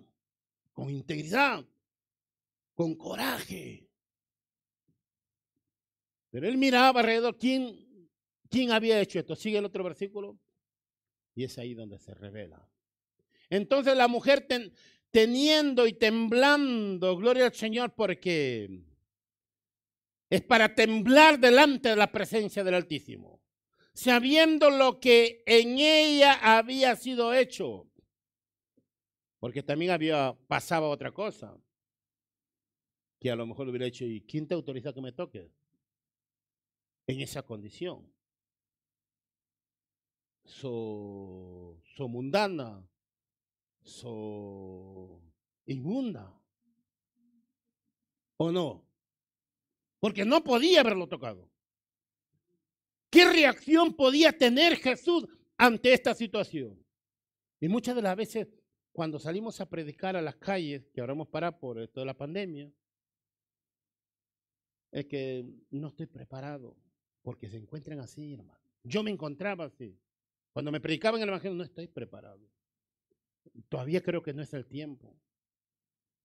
con 0.72 0.90
integridad, 0.90 1.66
con 2.74 2.96
coraje. 2.96 3.90
Pero 6.30 6.48
él 6.48 6.58
miraba 6.58 7.00
alrededor, 7.00 7.38
¿quién, 7.38 8.10
quién 8.50 8.72
había 8.72 9.00
hecho 9.00 9.20
esto? 9.20 9.36
Sigue 9.36 9.60
el 9.60 9.66
otro 9.66 9.84
versículo. 9.84 10.40
Y 11.36 11.44
es 11.44 11.58
ahí 11.58 11.74
donde 11.74 12.00
se 12.00 12.14
revela. 12.14 12.68
Entonces 13.50 13.96
la 13.96 14.08
mujer 14.08 14.48
teniendo 15.12 15.86
y 15.86 15.94
temblando, 15.94 17.16
gloria 17.18 17.46
al 17.46 17.54
Señor, 17.54 17.94
porque 17.94 18.84
es 20.28 20.42
para 20.42 20.74
temblar 20.74 21.40
delante 21.40 21.90
de 21.90 21.96
la 21.96 22.12
presencia 22.12 22.64
del 22.64 22.74
Altísimo, 22.74 23.43
sabiendo 23.94 24.70
lo 24.70 25.00
que 25.00 25.44
en 25.46 25.78
ella 25.80 26.34
había 26.58 26.96
sido 26.96 27.34
hecho, 27.34 27.88
porque 29.40 29.64
también 29.64 29.92
había 29.92 30.38
pasado 30.48 30.90
otra 30.90 31.12
cosa, 31.12 31.58
que 33.20 33.32
a 33.32 33.36
lo 33.36 33.46
mejor 33.46 33.70
hubiera 33.70 33.86
hecho, 33.86 34.06
¿y 34.06 34.22
quién 34.22 34.48
te 34.48 34.56
autoriza 34.56 34.94
que 34.94 35.02
me 35.02 35.12
toque? 35.12 35.52
En 37.08 37.22
esa 37.22 37.44
condición. 37.44 38.12
So, 40.46 41.80
so 41.96 42.08
mundana, 42.08 42.86
so 43.82 45.22
inmunda. 45.66 46.38
¿O 48.38 48.52
no? 48.52 48.86
Porque 50.00 50.26
no 50.26 50.44
podía 50.44 50.82
haberlo 50.82 51.08
tocado. 51.08 51.53
¿Qué 53.14 53.32
reacción 53.32 53.94
podía 53.94 54.36
tener 54.36 54.76
Jesús 54.76 55.28
ante 55.56 55.94
esta 55.94 56.16
situación? 56.16 56.84
Y 57.62 57.68
muchas 57.68 57.96
de 57.96 58.02
las 58.02 58.18
veces 58.18 58.48
cuando 58.92 59.20
salimos 59.20 59.62
a 59.62 59.70
predicar 59.70 60.16
a 60.16 60.22
las 60.22 60.36
calles, 60.38 60.90
que 60.92 61.00
ahora 61.00 61.14
hemos 61.14 61.28
parado 61.28 61.60
por 61.60 61.80
esto 61.80 62.00
de 62.00 62.08
la 62.08 62.18
pandemia, 62.18 62.74
es 64.92 65.06
que 65.06 65.46
no 65.70 65.90
estoy 65.90 66.08
preparado 66.08 66.76
porque 67.22 67.50
se 67.50 67.58
encuentran 67.58 68.00
así, 68.00 68.34
hermano. 68.34 68.60
Yo 68.84 69.04
me 69.04 69.12
encontraba 69.12 69.66
así. 69.66 69.96
Cuando 70.52 70.72
me 70.72 70.82
predicaban 70.82 71.22
el 71.22 71.30
Evangelio, 71.30 71.56
no 71.56 71.64
estoy 71.64 71.88
preparado. 71.88 72.42
Todavía 73.70 74.02
creo 74.02 74.24
que 74.24 74.34
no 74.34 74.42
es 74.42 74.54
el 74.56 74.66
tiempo. 74.66 75.16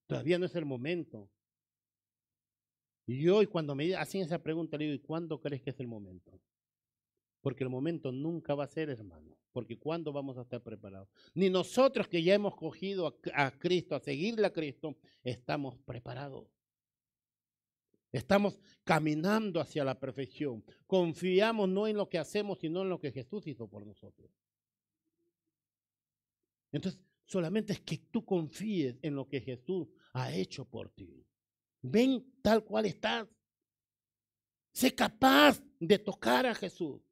Todavía 0.07 0.39
no 0.39 0.47
es 0.47 0.55
el 0.55 0.65
momento. 0.65 1.31
Y 3.07 3.29
hoy 3.29 3.47
cuando 3.47 3.75
me 3.75 3.95
hacen 3.95 4.23
esa 4.23 4.43
pregunta, 4.43 4.79
le 4.79 4.87
digo, 4.87 4.97
¿y 4.97 5.07
cuándo 5.07 5.39
crees 5.39 5.61
que 5.61 5.71
es 5.71 5.81
el 5.81 5.87
momento? 5.87 6.41
Porque 7.41 7.65
el 7.65 7.71
momento 7.71 8.13
nunca 8.13 8.55
va 8.55 8.65
a 8.65 8.69
ser, 8.69 8.91
hermano. 8.91 9.37
Porque 9.53 9.79
¿cuándo 9.79 10.13
vamos 10.13 10.37
a 10.39 10.43
estar 10.43 10.63
preparados? 10.63 11.09
Ni 11.35 11.51
nosotros 11.51 12.09
que 12.09 12.23
ya 12.23 12.35
hemos 12.35 12.55
cogido 12.55 13.19
a, 13.35 13.51
Cristo, 13.53 13.95
a 13.95 14.01
seguirle 14.01 14.47
a 14.47 14.53
Cristo, 14.53 14.97
estamos 15.23 15.79
preparados. 15.79 16.47
Estamos 18.13 18.59
caminando 18.85 19.61
hacia 19.61 19.85
la 19.85 19.99
perfección. 19.99 20.65
Confiamos 20.87 21.69
no 21.69 21.87
en 21.87 21.97
lo 21.97 22.09
que 22.09 22.19
hacemos, 22.19 22.59
sino 22.59 22.83
en 22.83 22.89
lo 22.89 23.01
que 23.01 23.13
Jesús 23.13 23.47
hizo 23.47 23.69
por 23.69 23.87
nosotros. 23.87 24.31
Entonces, 26.73 27.01
solamente 27.25 27.73
es 27.73 27.81
que 27.81 27.99
tú 28.11 28.25
confíes 28.25 28.99
en 29.03 29.15
lo 29.15 29.29
que 29.29 29.41
Jesús 29.41 29.89
ha 30.13 30.33
hecho 30.33 30.65
por 30.65 30.91
ti. 30.91 31.25
Ven 31.83 32.25
tal 32.43 32.65
cual 32.65 32.87
estás. 32.87 33.29
Sé 34.73 34.95
capaz 34.95 35.63
de 35.81 35.99
tocar 35.99 36.47
a 36.47 36.55
Jesús. 36.55 37.08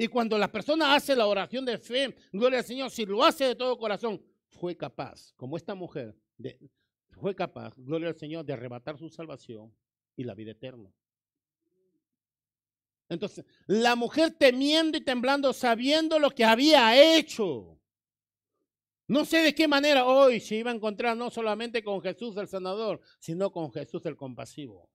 Y 0.00 0.06
cuando 0.06 0.38
la 0.38 0.50
persona 0.50 0.94
hace 0.94 1.16
la 1.16 1.26
oración 1.26 1.64
de 1.64 1.76
fe, 1.76 2.14
gloria 2.32 2.60
al 2.60 2.64
Señor, 2.64 2.88
si 2.88 3.04
lo 3.04 3.24
hace 3.24 3.46
de 3.46 3.54
todo 3.56 3.76
corazón, 3.76 4.22
fue 4.46 4.76
capaz, 4.76 5.32
como 5.34 5.56
esta 5.56 5.74
mujer, 5.74 6.16
de, 6.36 6.56
fue 7.20 7.34
capaz, 7.34 7.74
gloria 7.76 8.08
al 8.08 8.16
Señor, 8.16 8.44
de 8.44 8.52
arrebatar 8.52 8.96
su 8.96 9.10
salvación 9.10 9.74
y 10.14 10.22
la 10.22 10.34
vida 10.34 10.52
eterna. 10.52 10.88
Entonces, 13.08 13.44
la 13.66 13.96
mujer 13.96 14.36
temiendo 14.38 14.96
y 14.96 15.00
temblando, 15.00 15.52
sabiendo 15.52 16.20
lo 16.20 16.30
que 16.30 16.44
había 16.44 17.16
hecho. 17.16 17.80
No 19.08 19.24
sé 19.24 19.38
de 19.38 19.54
qué 19.54 19.66
manera 19.66 20.06
hoy 20.06 20.38
se 20.38 20.56
iba 20.56 20.70
a 20.70 20.74
encontrar 20.74 21.16
no 21.16 21.28
solamente 21.28 21.82
con 21.82 22.00
Jesús 22.00 22.36
el 22.36 22.46
sanador, 22.46 23.00
sino 23.18 23.50
con 23.50 23.72
Jesús 23.72 24.06
el 24.06 24.16
compasivo, 24.16 24.88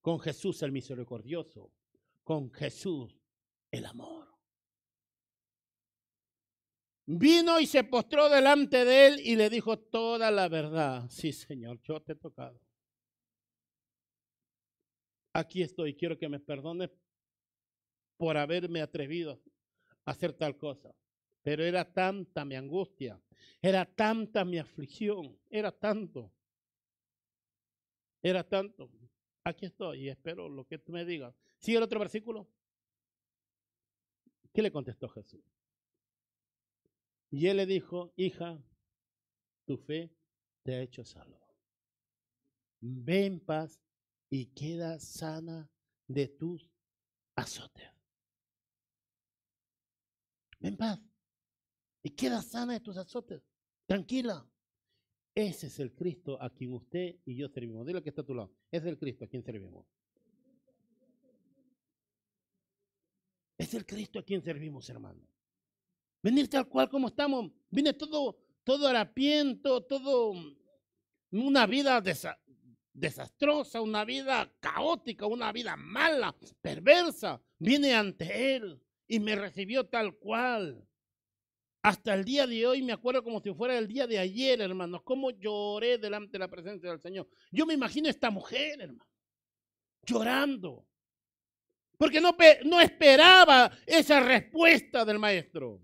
con 0.00 0.18
Jesús 0.18 0.62
el 0.62 0.72
misericordioso, 0.72 1.70
con 2.22 2.50
Jesús 2.52 3.19
el 3.70 3.86
amor. 3.86 4.28
Vino 7.06 7.58
y 7.58 7.66
se 7.66 7.82
postró 7.82 8.28
delante 8.28 8.84
de 8.84 9.06
él 9.08 9.20
y 9.24 9.34
le 9.34 9.50
dijo 9.50 9.78
toda 9.78 10.30
la 10.30 10.48
verdad. 10.48 11.08
Sí, 11.08 11.32
Señor, 11.32 11.80
yo 11.82 12.00
te 12.00 12.12
he 12.12 12.16
tocado. 12.16 12.60
Aquí 15.32 15.62
estoy, 15.62 15.94
quiero 15.94 16.18
que 16.18 16.28
me 16.28 16.38
perdones 16.38 16.90
por 18.16 18.36
haberme 18.36 18.80
atrevido 18.80 19.40
a 20.04 20.12
hacer 20.12 20.32
tal 20.34 20.56
cosa. 20.56 20.94
Pero 21.42 21.64
era 21.64 21.90
tanta 21.90 22.44
mi 22.44 22.54
angustia, 22.54 23.20
era 23.62 23.84
tanta 23.84 24.44
mi 24.44 24.58
aflicción, 24.58 25.38
era 25.48 25.72
tanto, 25.72 26.30
era 28.22 28.46
tanto. 28.46 28.90
Aquí 29.42 29.66
estoy 29.66 30.04
y 30.04 30.08
espero 30.10 30.48
lo 30.48 30.66
que 30.66 30.78
tú 30.78 30.92
me 30.92 31.04
digas. 31.04 31.34
Sigue 31.58 31.78
el 31.78 31.84
otro 31.84 31.98
versículo. 31.98 32.46
¿Qué 34.52 34.62
le 34.62 34.72
contestó 34.72 35.08
Jesús? 35.08 35.44
Y 37.30 37.46
él 37.46 37.58
le 37.58 37.66
dijo, 37.66 38.12
hija, 38.16 38.60
tu 39.64 39.76
fe 39.76 40.12
te 40.62 40.74
ha 40.74 40.82
hecho 40.82 41.04
salvo. 41.04 41.40
Ve 42.80 43.26
en 43.26 43.40
paz 43.40 43.80
y 44.28 44.46
queda 44.46 44.98
sana 44.98 45.70
de 46.08 46.28
tus 46.28 46.68
azotes. 47.36 47.88
Ven 50.58 50.72
en 50.72 50.76
paz 50.78 51.00
y 52.02 52.10
queda 52.10 52.42
sana 52.42 52.74
de 52.74 52.80
tus 52.80 52.96
azotes. 52.96 53.42
Tranquila. 53.86 54.46
Ese 55.34 55.68
es 55.68 55.78
el 55.78 55.94
Cristo 55.94 56.40
a 56.42 56.50
quien 56.50 56.72
usted 56.72 57.16
y 57.24 57.36
yo 57.36 57.48
servimos. 57.48 57.86
Dile 57.86 58.02
que 58.02 58.08
está 58.08 58.22
a 58.22 58.26
tu 58.26 58.34
lado. 58.34 58.52
Es 58.70 58.84
el 58.84 58.98
Cristo 58.98 59.24
a 59.24 59.28
quien 59.28 59.44
servimos. 59.44 59.86
Es 63.60 63.74
el 63.74 63.84
Cristo 63.84 64.18
a 64.18 64.22
quien 64.22 64.40
servimos, 64.40 64.88
hermano. 64.88 65.20
Venir 66.22 66.48
tal 66.48 66.66
cual 66.66 66.88
como 66.88 67.08
estamos. 67.08 67.52
Viene 67.68 67.92
todo, 67.92 68.38
todo 68.64 68.88
harapiento, 68.88 69.82
todo 69.82 70.32
una 71.30 71.66
vida 71.66 72.02
desastrosa, 72.94 73.82
una 73.82 74.06
vida 74.06 74.50
caótica, 74.60 75.26
una 75.26 75.52
vida 75.52 75.76
mala, 75.76 76.34
perversa. 76.62 77.38
Viene 77.58 77.92
ante 77.92 78.56
Él 78.56 78.82
y 79.06 79.20
me 79.20 79.36
recibió 79.36 79.84
tal 79.84 80.16
cual. 80.16 80.82
Hasta 81.82 82.14
el 82.14 82.24
día 82.24 82.46
de 82.46 82.66
hoy 82.66 82.80
me 82.80 82.94
acuerdo 82.94 83.22
como 83.22 83.42
si 83.42 83.52
fuera 83.52 83.76
el 83.76 83.86
día 83.86 84.06
de 84.06 84.20
ayer, 84.20 84.62
hermanos, 84.62 85.02
cómo 85.02 85.32
lloré 85.32 85.98
delante 85.98 86.32
de 86.32 86.38
la 86.38 86.48
presencia 86.48 86.88
del 86.88 87.00
Señor. 87.00 87.28
Yo 87.50 87.66
me 87.66 87.74
imagino 87.74 88.08
esta 88.08 88.30
mujer, 88.30 88.80
hermano, 88.80 89.06
llorando. 90.06 90.86
Porque 92.00 92.18
no, 92.18 92.34
no 92.64 92.80
esperaba 92.80 93.70
esa 93.84 94.20
respuesta 94.20 95.04
del 95.04 95.18
maestro. 95.18 95.82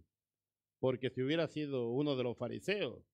Porque 0.79 1.11
si 1.11 1.21
hubiera 1.21 1.47
sido 1.47 1.91
uno 1.91 2.17
de 2.17 2.23
los 2.23 2.39
fariseos, 2.39 3.05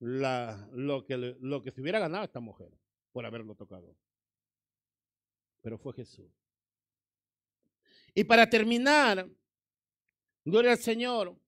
lo, 0.00 1.06
que, 1.06 1.36
lo 1.38 1.62
que 1.62 1.70
se 1.70 1.80
hubiera 1.80 2.00
ganado 2.00 2.24
esta 2.24 2.40
mujer 2.40 2.72
por 3.12 3.24
haberlo 3.24 3.54
tocado. 3.54 3.94
Pero 5.62 5.78
fue 5.78 5.92
Jesús. 5.92 6.28
Y 8.16 8.24
para 8.24 8.50
terminar, 8.50 9.30
gloria 10.44 10.72
al 10.72 10.78
Señor, 10.78 11.38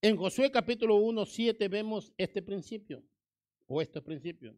en 0.00 0.16
Josué 0.16 0.50
capítulo 0.50 0.96
1, 0.96 1.24
7 1.24 1.68
vemos 1.68 2.12
este 2.18 2.42
principio, 2.42 3.00
o 3.68 3.80
estos 3.80 4.02
principios. 4.02 4.56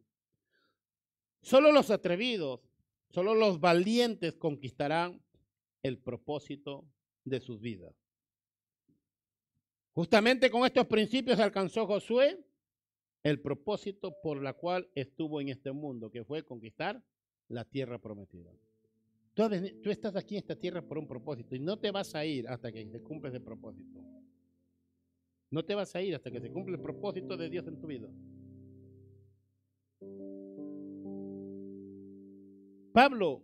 Solo 1.42 1.72
los 1.72 1.90
atrevidos, 1.90 2.62
solo 3.14 3.34
los 3.36 3.60
valientes 3.60 4.34
conquistarán 4.34 5.22
el 5.84 5.98
propósito 5.98 6.84
de 7.24 7.38
sus 7.38 7.60
vidas. 7.60 7.94
Justamente 9.92 10.50
con 10.50 10.66
estos 10.66 10.86
principios 10.86 11.38
alcanzó 11.38 11.86
Josué 11.86 12.44
el 13.22 13.40
propósito 13.40 14.16
por 14.20 14.42
la 14.42 14.52
cual 14.52 14.88
estuvo 14.96 15.40
en 15.40 15.48
este 15.48 15.70
mundo, 15.70 16.10
que 16.10 16.24
fue 16.24 16.44
conquistar 16.44 17.00
la 17.48 17.64
tierra 17.64 17.98
prometida. 17.98 18.50
Tú, 19.32 19.48
tú 19.82 19.90
estás 19.90 20.16
aquí 20.16 20.34
en 20.34 20.40
esta 20.40 20.56
tierra 20.56 20.82
por 20.82 20.98
un 20.98 21.06
propósito 21.06 21.54
y 21.54 21.60
no 21.60 21.78
te 21.78 21.92
vas 21.92 22.14
a 22.16 22.24
ir 22.26 22.48
hasta 22.48 22.72
que 22.72 22.84
se 22.90 23.00
cumpla 23.00 23.30
ese 23.30 23.40
propósito. 23.40 24.00
No 25.50 25.64
te 25.64 25.74
vas 25.76 25.94
a 25.94 26.02
ir 26.02 26.16
hasta 26.16 26.32
que 26.32 26.40
se 26.40 26.50
cumpla 26.50 26.74
el 26.74 26.82
propósito 26.82 27.36
de 27.36 27.48
Dios 27.48 27.66
en 27.68 27.80
tu 27.80 27.86
vida. 27.86 28.08
Pablo 32.94 33.42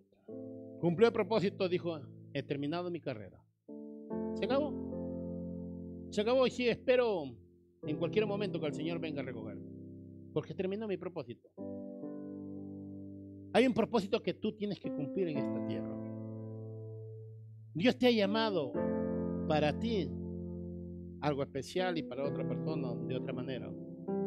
cumplió 0.81 1.09
el 1.09 1.13
propósito, 1.13 1.69
dijo, 1.69 1.99
he 2.33 2.41
terminado 2.45 2.89
mi 2.89 3.01
carrera. 3.01 3.45
Se 4.35 4.45
acabó. 4.45 4.73
Se 6.11 6.21
acabó 6.21 6.47
y 6.47 6.51
sí, 6.51 6.69
espero 6.69 7.25
en 7.83 7.97
cualquier 7.97 8.27
momento 8.27 8.61
que 8.61 8.67
el 8.67 8.75
Señor 8.75 9.01
venga 9.01 9.23
a 9.23 9.25
recogerme. 9.25 9.69
Porque 10.33 10.55
terminó 10.55 10.87
mi 10.87 10.97
propósito. 10.97 11.51
Hay 13.53 13.67
un 13.67 13.75
propósito 13.75 14.23
que 14.23 14.35
tú 14.35 14.53
tienes 14.53 14.79
que 14.79 14.93
cumplir 14.93 15.27
en 15.27 15.39
esta 15.39 15.67
tierra. 15.67 15.97
Dios 17.75 17.99
te 17.99 18.07
ha 18.07 18.13
llamado 18.13 18.73
para 19.49 19.77
ti 19.77 20.09
algo 21.23 21.43
especial 21.43 21.99
y 21.99 22.05
para 22.05 22.23
otra 22.23 22.47
persona 22.47 22.95
de 22.95 23.17
otra 23.17 23.33
manera. 23.33 23.69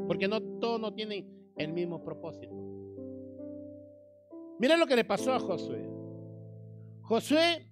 Porque 0.06 0.28
no 0.28 0.42
todos 0.60 0.82
no 0.82 0.94
tienen 0.94 1.54
el 1.56 1.72
mismo 1.72 2.04
propósito. 2.04 2.73
Mira 4.64 4.78
lo 4.78 4.88
que 4.88 4.96
le 4.96 5.04
pasó 5.04 5.34
a 5.34 5.42
Josué. 5.42 5.86
Josué, 7.02 7.68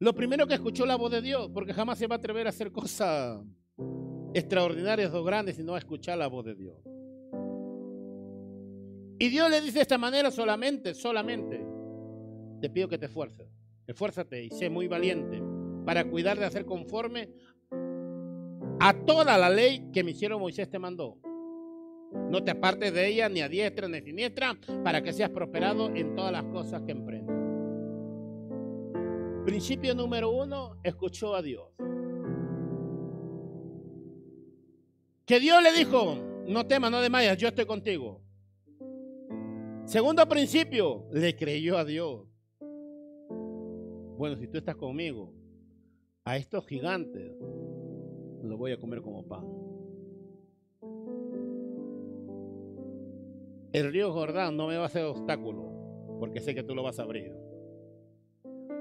lo 0.00 0.12
primero 0.12 0.48
que 0.48 0.54
escuchó 0.54 0.84
la 0.84 0.96
voz 0.96 1.12
de 1.12 1.22
Dios, 1.22 1.48
porque 1.54 1.72
jamás 1.72 1.96
se 1.96 2.08
va 2.08 2.16
a 2.16 2.18
atrever 2.18 2.44
a 2.48 2.50
hacer 2.50 2.72
cosas 2.72 3.40
extraordinarias 4.34 5.14
o 5.14 5.22
grandes 5.22 5.54
si 5.54 5.62
no 5.62 5.70
va 5.70 5.78
a 5.78 5.78
escuchar 5.78 6.18
la 6.18 6.26
voz 6.26 6.44
de 6.44 6.56
Dios. 6.56 6.74
Y 9.20 9.28
Dios 9.28 9.48
le 9.48 9.60
dice 9.60 9.74
de 9.74 9.82
esta 9.82 9.96
manera 9.96 10.32
solamente, 10.32 10.92
solamente, 10.92 11.64
te 12.60 12.68
pido 12.68 12.88
que 12.88 12.98
te 12.98 13.06
esfuerces, 13.06 13.46
esfuérzate 13.86 14.42
y 14.42 14.50
sé 14.50 14.68
muy 14.68 14.88
valiente 14.88 15.40
para 15.86 16.10
cuidar 16.10 16.36
de 16.36 16.46
hacer 16.46 16.66
conforme 16.66 17.30
a 18.80 18.92
toda 19.06 19.38
la 19.38 19.48
ley 19.48 19.88
que 19.92 20.02
mi 20.02 20.10
hicieron 20.10 20.40
Moisés 20.40 20.68
te 20.68 20.80
mandó. 20.80 21.20
No 22.14 22.42
te 22.42 22.50
apartes 22.50 22.92
de 22.92 23.08
ella 23.08 23.28
ni 23.28 23.40
a 23.40 23.48
diestra 23.48 23.88
ni 23.88 23.98
a 23.98 24.02
siniestra 24.02 24.56
para 24.82 25.02
que 25.02 25.12
seas 25.12 25.30
prosperado 25.30 25.94
en 25.94 26.14
todas 26.14 26.32
las 26.32 26.44
cosas 26.44 26.82
que 26.82 26.92
emprendas. 26.92 27.36
Principio 29.44 29.94
número 29.94 30.30
uno, 30.30 30.76
escuchó 30.82 31.34
a 31.34 31.42
Dios. 31.42 31.68
Que 35.26 35.40
Dios 35.40 35.62
le 35.62 35.72
dijo, 35.72 36.16
no 36.46 36.66
temas, 36.66 36.90
no 36.90 37.00
desmayas, 37.00 37.38
yo 37.38 37.48
estoy 37.48 37.66
contigo. 37.66 38.20
Segundo 39.84 40.28
principio, 40.28 41.06
le 41.12 41.34
creyó 41.34 41.76
a 41.76 41.84
Dios. 41.84 42.26
Bueno, 44.16 44.36
si 44.36 44.46
tú 44.46 44.58
estás 44.58 44.76
conmigo, 44.76 45.34
a 46.24 46.36
estos 46.36 46.64
gigantes 46.66 47.32
los 48.42 48.56
voy 48.58 48.72
a 48.72 48.78
comer 48.78 49.02
como 49.02 49.26
pan. 49.26 49.44
El 53.72 53.92
río 53.92 54.12
Jordán 54.12 54.56
no 54.56 54.66
me 54.68 54.76
va 54.76 54.84
a 54.84 54.86
hacer 54.86 55.04
obstáculo, 55.04 56.16
porque 56.18 56.40
sé 56.40 56.54
que 56.54 56.62
tú 56.62 56.74
lo 56.74 56.82
vas 56.82 56.98
a 56.98 57.02
abrir. 57.02 57.32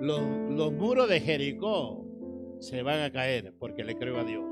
Los, 0.01 0.21
los 0.49 0.73
muros 0.73 1.07
de 1.07 1.19
Jericó 1.19 2.05
se 2.59 2.83
van 2.83 3.01
a 3.01 3.11
caer, 3.11 3.53
porque 3.59 3.83
le 3.83 3.95
creo 3.95 4.17
a 4.17 4.23
Dios. 4.23 4.43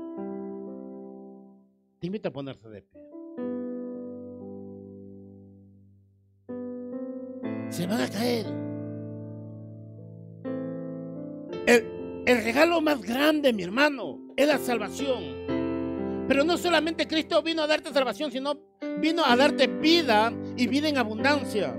Te 1.98 2.06
invito 2.06 2.28
a 2.28 2.32
ponerse 2.32 2.68
de 2.68 2.82
pie. 2.82 3.00
se 7.70 7.86
van 7.86 8.00
a 8.00 8.08
caer. 8.08 8.46
El, 12.26 12.44
regalo 12.44 12.80
más 12.80 13.00
grande, 13.00 13.52
mi 13.52 13.62
hermano, 13.62 14.20
es 14.36 14.46
la 14.46 14.58
salvación. 14.58 15.46
Pero 16.28 16.44
no 16.44 16.56
solamente 16.58 17.06
Cristo 17.08 17.42
vino 17.42 17.62
a 17.62 17.66
darte 17.66 17.92
salvación, 17.92 18.30
sino 18.30 18.54
vino 19.00 19.24
a 19.24 19.36
darte 19.36 19.66
vida 19.66 20.32
y 20.56 20.66
vida 20.66 20.88
en 20.88 20.98
abundancia. 20.98 21.74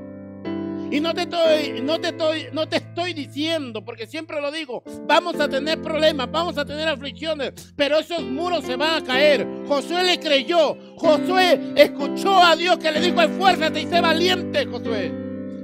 Y 0.91 0.99
no 0.99 1.13
te 1.13 1.21
estoy, 1.21 1.81
no 1.81 2.01
te 2.01 2.09
estoy, 2.09 2.47
no 2.51 2.67
te 2.67 2.77
estoy 2.77 3.13
diciendo, 3.13 3.85
porque 3.85 4.07
siempre 4.07 4.41
lo 4.41 4.51
digo, 4.51 4.83
vamos 5.07 5.39
a 5.39 5.47
tener 5.47 5.81
problemas, 5.81 6.29
vamos 6.29 6.57
a 6.57 6.65
tener 6.65 6.85
aflicciones, 6.89 7.73
pero 7.77 7.97
esos 7.99 8.21
muros 8.23 8.65
se 8.65 8.75
van 8.75 9.01
a 9.01 9.05
caer. 9.05 9.47
Josué 9.69 10.03
le 10.03 10.19
creyó, 10.19 10.77
Josué 10.97 11.73
escuchó 11.77 12.37
a 12.37 12.57
Dios 12.57 12.77
que 12.77 12.91
le 12.91 12.99
dijo, 12.99 13.21
esfuérzate 13.21 13.81
y 13.81 13.87
sé 13.87 14.01
valiente, 14.01 14.65
Josué. 14.65 15.13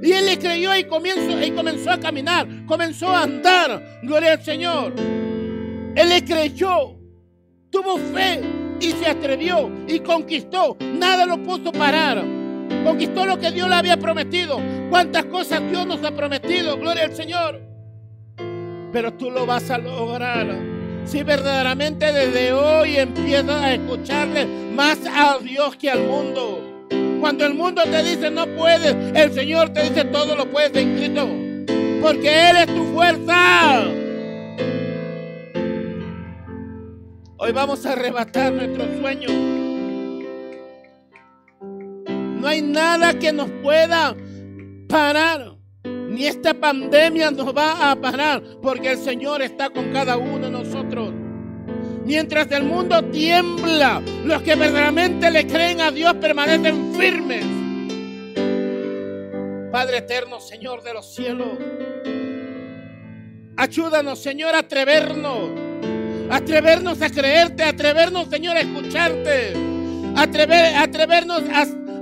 Y 0.02 0.12
él 0.12 0.26
le 0.26 0.38
creyó 0.38 0.74
y 0.74 0.84
comenzó, 0.84 1.44
y 1.44 1.50
comenzó 1.50 1.90
a 1.90 2.00
caminar, 2.00 2.48
comenzó 2.66 3.08
a 3.08 3.24
andar. 3.24 4.00
Gloria 4.02 4.32
al 4.32 4.42
Señor. 4.42 4.94
Él 5.94 6.08
le 6.08 6.24
creyó, 6.24 6.96
tuvo 7.70 7.98
fe 7.98 8.57
y 8.80 8.92
se 8.92 9.06
atrevió 9.06 9.70
y 9.86 10.00
conquistó. 10.00 10.76
Nada 10.80 11.26
lo 11.26 11.42
puso 11.42 11.72
parar. 11.72 12.24
Conquistó 12.84 13.26
lo 13.26 13.38
que 13.38 13.50
Dios 13.50 13.68
le 13.68 13.74
había 13.74 13.96
prometido. 13.96 14.60
Cuántas 14.90 15.24
cosas 15.26 15.62
Dios 15.70 15.86
nos 15.86 16.02
ha 16.04 16.10
prometido. 16.12 16.76
Gloria 16.78 17.04
al 17.04 17.14
Señor. 17.14 17.60
Pero 18.92 19.12
tú 19.14 19.30
lo 19.30 19.46
vas 19.46 19.70
a 19.70 19.78
lograr. 19.78 20.46
Si 21.04 21.22
verdaderamente 21.22 22.12
desde 22.12 22.52
hoy 22.52 22.96
empiezas 22.96 23.62
a 23.62 23.74
escucharle 23.74 24.46
más 24.46 24.98
a 25.06 25.38
Dios 25.38 25.76
que 25.76 25.90
al 25.90 26.04
mundo. 26.04 26.86
Cuando 27.20 27.44
el 27.46 27.54
mundo 27.54 27.82
te 27.82 28.02
dice 28.02 28.30
no 28.30 28.46
puedes, 28.46 28.94
el 29.14 29.32
Señor 29.32 29.70
te 29.70 29.82
dice 29.82 30.04
todo 30.04 30.36
lo 30.36 30.46
puedes 30.50 30.74
en 30.76 30.96
Cristo. 30.96 31.28
Porque 32.00 32.50
Él 32.50 32.56
es 32.58 32.66
tu 32.66 32.84
fuerza. 32.94 33.84
Hoy 37.40 37.52
vamos 37.52 37.86
a 37.86 37.92
arrebatar 37.92 38.52
nuestros 38.52 38.98
sueños. 38.98 39.30
No 41.60 42.48
hay 42.48 42.62
nada 42.62 43.16
que 43.16 43.32
nos 43.32 43.48
pueda 43.62 44.16
parar. 44.88 45.54
Ni 45.84 46.26
esta 46.26 46.52
pandemia 46.52 47.30
nos 47.30 47.56
va 47.56 47.92
a 47.92 47.96
parar. 47.96 48.42
Porque 48.60 48.90
el 48.90 48.98
Señor 48.98 49.40
está 49.42 49.70
con 49.70 49.92
cada 49.92 50.16
uno 50.16 50.46
de 50.46 50.50
nosotros. 50.50 51.12
Mientras 52.04 52.50
el 52.50 52.64
mundo 52.64 53.04
tiembla, 53.04 54.02
los 54.24 54.42
que 54.42 54.56
verdaderamente 54.56 55.30
le 55.30 55.46
creen 55.46 55.80
a 55.80 55.92
Dios 55.92 56.14
permanecen 56.14 56.92
firmes. 56.94 57.44
Padre 59.70 59.98
eterno, 59.98 60.40
Señor 60.40 60.82
de 60.82 60.94
los 60.94 61.14
cielos, 61.14 61.50
ayúdanos, 63.56 64.18
Señor, 64.18 64.54
a 64.54 64.60
atrevernos, 64.60 65.67
atrevernos 66.30 67.00
a 67.02 67.10
creerte, 67.10 67.62
atrevernos, 67.62 68.28
Señor, 68.28 68.56
a 68.56 68.60
escucharte, 68.60 69.54
atrever, 70.16 70.76
atrevernos 70.76 71.42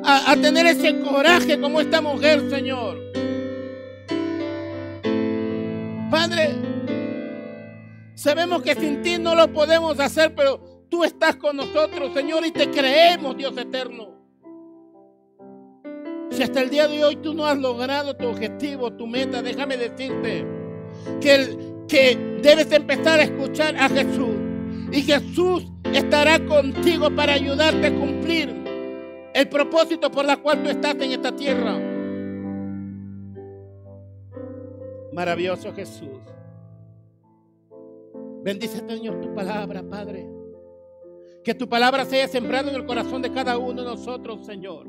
a, 0.05 0.33
a 0.33 0.37
tener 0.37 0.67
ese 0.67 1.01
coraje 1.01 1.61
como 1.61 1.81
esta 1.81 2.01
mujer, 2.01 2.49
Señor. 2.51 2.99
Padre, 6.11 6.55
Sabemos 8.17 8.63
que 8.63 8.75
sin 8.75 9.03
ti 9.03 9.19
no 9.19 9.35
lo 9.35 9.53
podemos 9.53 10.01
hacer, 10.01 10.35
pero 10.35 10.59
tú 10.89 11.05
estás 11.05 11.37
con 11.37 11.55
nosotros, 11.55 12.15
Señor, 12.15 12.47
y 12.47 12.51
te 12.51 12.71
creemos, 12.71 13.37
Dios 13.37 13.55
eterno. 13.59 14.17
Si 16.31 16.43
hasta 16.43 16.63
el 16.63 16.71
día 16.71 16.89
de 16.89 17.05
hoy 17.05 17.17
tú 17.17 17.35
no 17.35 17.45
has 17.45 17.59
logrado 17.59 18.17
tu 18.17 18.27
objetivo, 18.27 18.91
tu 18.91 19.07
meta, 19.07 19.43
déjame 19.43 19.77
decirte 19.77 20.47
que, 21.21 21.76
que 21.89 22.17
debes 22.43 22.71
empezar 22.73 23.21
a 23.21 23.25
escuchar 23.25 23.77
a 23.77 23.89
Jesús. 23.89 24.37
Y 24.93 25.03
Jesús 25.03 25.67
estará 25.93 26.45
contigo 26.45 27.11
para 27.15 27.35
ayudarte 27.35 27.87
a 27.87 27.95
cumplir 27.95 28.55
el 29.35 29.49
propósito 29.49 30.11
por 30.11 30.29
el 30.29 30.39
cual 30.39 30.63
tú 30.63 30.71
estás 30.71 30.95
en 30.95 31.13
esta 31.13 31.35
tierra. 31.35 31.79
Maravilloso 35.13 35.73
Jesús. 35.75 36.21
Bendice, 38.43 38.87
Señor, 38.87 39.21
tu 39.21 39.35
palabra, 39.35 39.83
Padre. 39.83 40.27
Que 41.43 41.55
tu 41.55 41.69
palabra 41.69 42.05
sea 42.05 42.29
sembrada 42.29 42.71
en 42.71 42.77
el 42.77 42.87
corazón 42.87 43.23
de 43.23 43.33
cada 43.33 43.59
uno 43.59 43.83
de 43.83 43.89
nosotros, 43.89 44.45
Señor. 44.47 44.87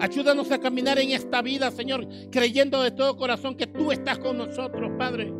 Ayúdanos 0.00 0.50
a 0.50 0.58
caminar 0.58 0.98
en 0.98 1.12
esta 1.12 1.42
vida, 1.42 1.70
Señor, 1.70 2.06
creyendo 2.30 2.82
de 2.82 2.90
todo 2.90 3.16
corazón 3.16 3.56
que 3.56 3.66
tú 3.66 3.92
estás 3.92 4.18
con 4.18 4.38
nosotros, 4.38 4.90
Padre. 4.98 5.32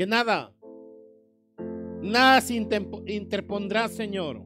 Que 0.00 0.06
nada, 0.06 0.50
nada 2.00 2.40
se 2.40 2.54
interpondrá, 2.54 3.86
Señor. 3.86 4.40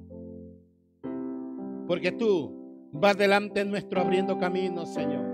Porque 1.87 2.11
tú 2.11 2.91
vas 2.91 3.17
delante 3.17 3.65
nuestro 3.65 4.01
abriendo 4.01 4.37
caminos, 4.37 4.93
Señor. 4.93 5.25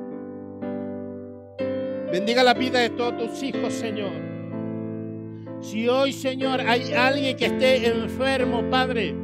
Bendiga 2.13 2.43
la 2.43 2.53
vida 2.53 2.81
de 2.81 2.91
todos 2.91 3.17
tus 3.17 3.43
hijos, 3.43 3.73
Señor. 3.73 4.13
Si 5.63 5.89
hoy, 5.89 6.13
Señor, 6.13 6.61
hay 6.61 6.93
alguien 6.93 7.35
que 7.35 7.47
esté 7.47 7.89
enfermo, 7.89 8.69
Padre, 8.69 9.15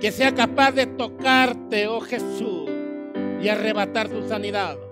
que 0.00 0.10
sea 0.10 0.34
capaz 0.34 0.72
de 0.72 0.86
tocarte, 0.86 1.86
oh 1.86 2.00
Jesús, 2.00 2.70
y 3.42 3.48
arrebatar 3.50 4.08
tu 4.08 4.26
sanidad. 4.26 4.85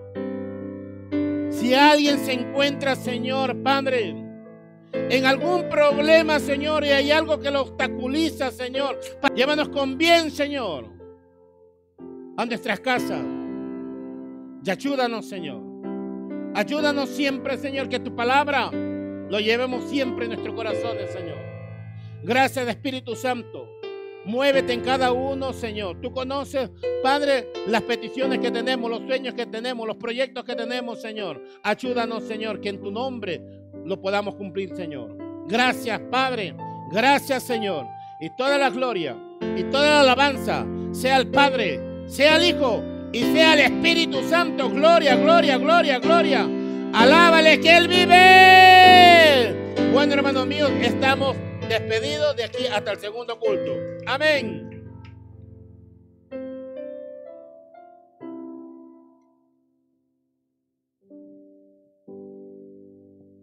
Si 1.65 1.73
alguien 1.73 2.19
se 2.19 2.35
encuentra, 2.35 2.95
Señor, 2.95 3.63
Padre, 3.63 4.15
en 4.93 5.25
algún 5.25 5.67
problema, 5.71 6.39
Señor, 6.39 6.85
y 6.85 6.91
hay 6.91 7.11
algo 7.11 7.41
que 7.41 7.51
lo 7.51 7.63
obstaculiza, 7.63 8.51
Señor, 8.51 9.01
llévanos 9.35 9.71
con 9.71 9.97
bien, 9.97 10.31
Señor, 10.31 10.93
a 12.37 12.45
nuestras 12.45 12.81
casas. 12.81 13.25
Y 14.63 14.71
ayúdanos, 14.71 15.27
Señor. 15.27 15.63
Ayúdanos 16.55 17.09
siempre, 17.09 17.57
Señor, 17.57 17.89
que 17.89 17.99
tu 17.99 18.15
palabra 18.15 18.71
lo 18.71 19.41
llevemos 19.41 19.89
siempre 19.89 20.27
en 20.27 20.33
nuestros 20.33 20.55
corazones, 20.55 21.13
Señor. 21.13 21.39
Gracias, 22.25 22.69
Espíritu 22.69 23.17
Santo. 23.17 23.74
Muévete 24.25 24.73
en 24.73 24.81
cada 24.81 25.13
uno, 25.13 25.53
Señor. 25.53 26.01
Tú 26.01 26.11
conoces, 26.13 26.71
Padre, 27.03 27.49
las 27.67 27.83
peticiones 27.83 28.39
que 28.39 28.51
tenemos, 28.51 28.91
los 28.91 29.01
sueños 29.01 29.35
que 29.35 29.45
tenemos, 29.47 29.87
los 29.87 29.97
proyectos 29.97 30.45
que 30.45 30.55
tenemos, 30.55 31.03
Señor. 31.03 31.43
Ayúdanos, 31.63 32.25
Señor, 32.25 32.61
que 32.61 32.71
en 32.71 32.81
tu 32.81 32.91
nombre 32.91 33.43
lo 33.85 34.01
podamos 34.01 34.35
cumplir, 34.37 34.75
Señor. 34.75 35.17
Gracias, 35.47 36.01
Padre. 36.11 36.57
Gracias, 36.91 37.43
Señor. 37.43 37.87
Y 38.21 38.31
toda 38.37 38.57
la 38.57 38.71
gloria 38.71 39.17
y 39.57 39.65
toda 39.65 39.91
la 39.91 40.01
alabanza 40.01 40.67
sea 40.93 41.17
al 41.17 41.27
Padre, 41.27 41.81
sea 42.07 42.37
al 42.37 42.45
Hijo 42.45 42.83
y 43.13 43.21
sea 43.21 43.55
el 43.55 43.61
Espíritu 43.61 44.23
Santo. 44.29 44.71
Gloria, 44.71 45.17
gloria, 45.17 45.59
gloria, 45.59 45.99
gloria. 45.99 46.49
Alábale 46.95 47.61
que 47.61 47.77
Él 47.77 47.89
vive. 47.89 49.55
Bueno, 49.93 50.15
hermanos 50.15 50.47
míos, 50.47 50.71
estamos 50.81 51.37
despedidos 51.69 52.35
de 52.37 52.45
aquí 52.45 52.67
hasta 52.67 52.93
el 52.93 53.01
segundo 53.01 53.39
culto. 53.39 53.94
Amén. 54.07 54.74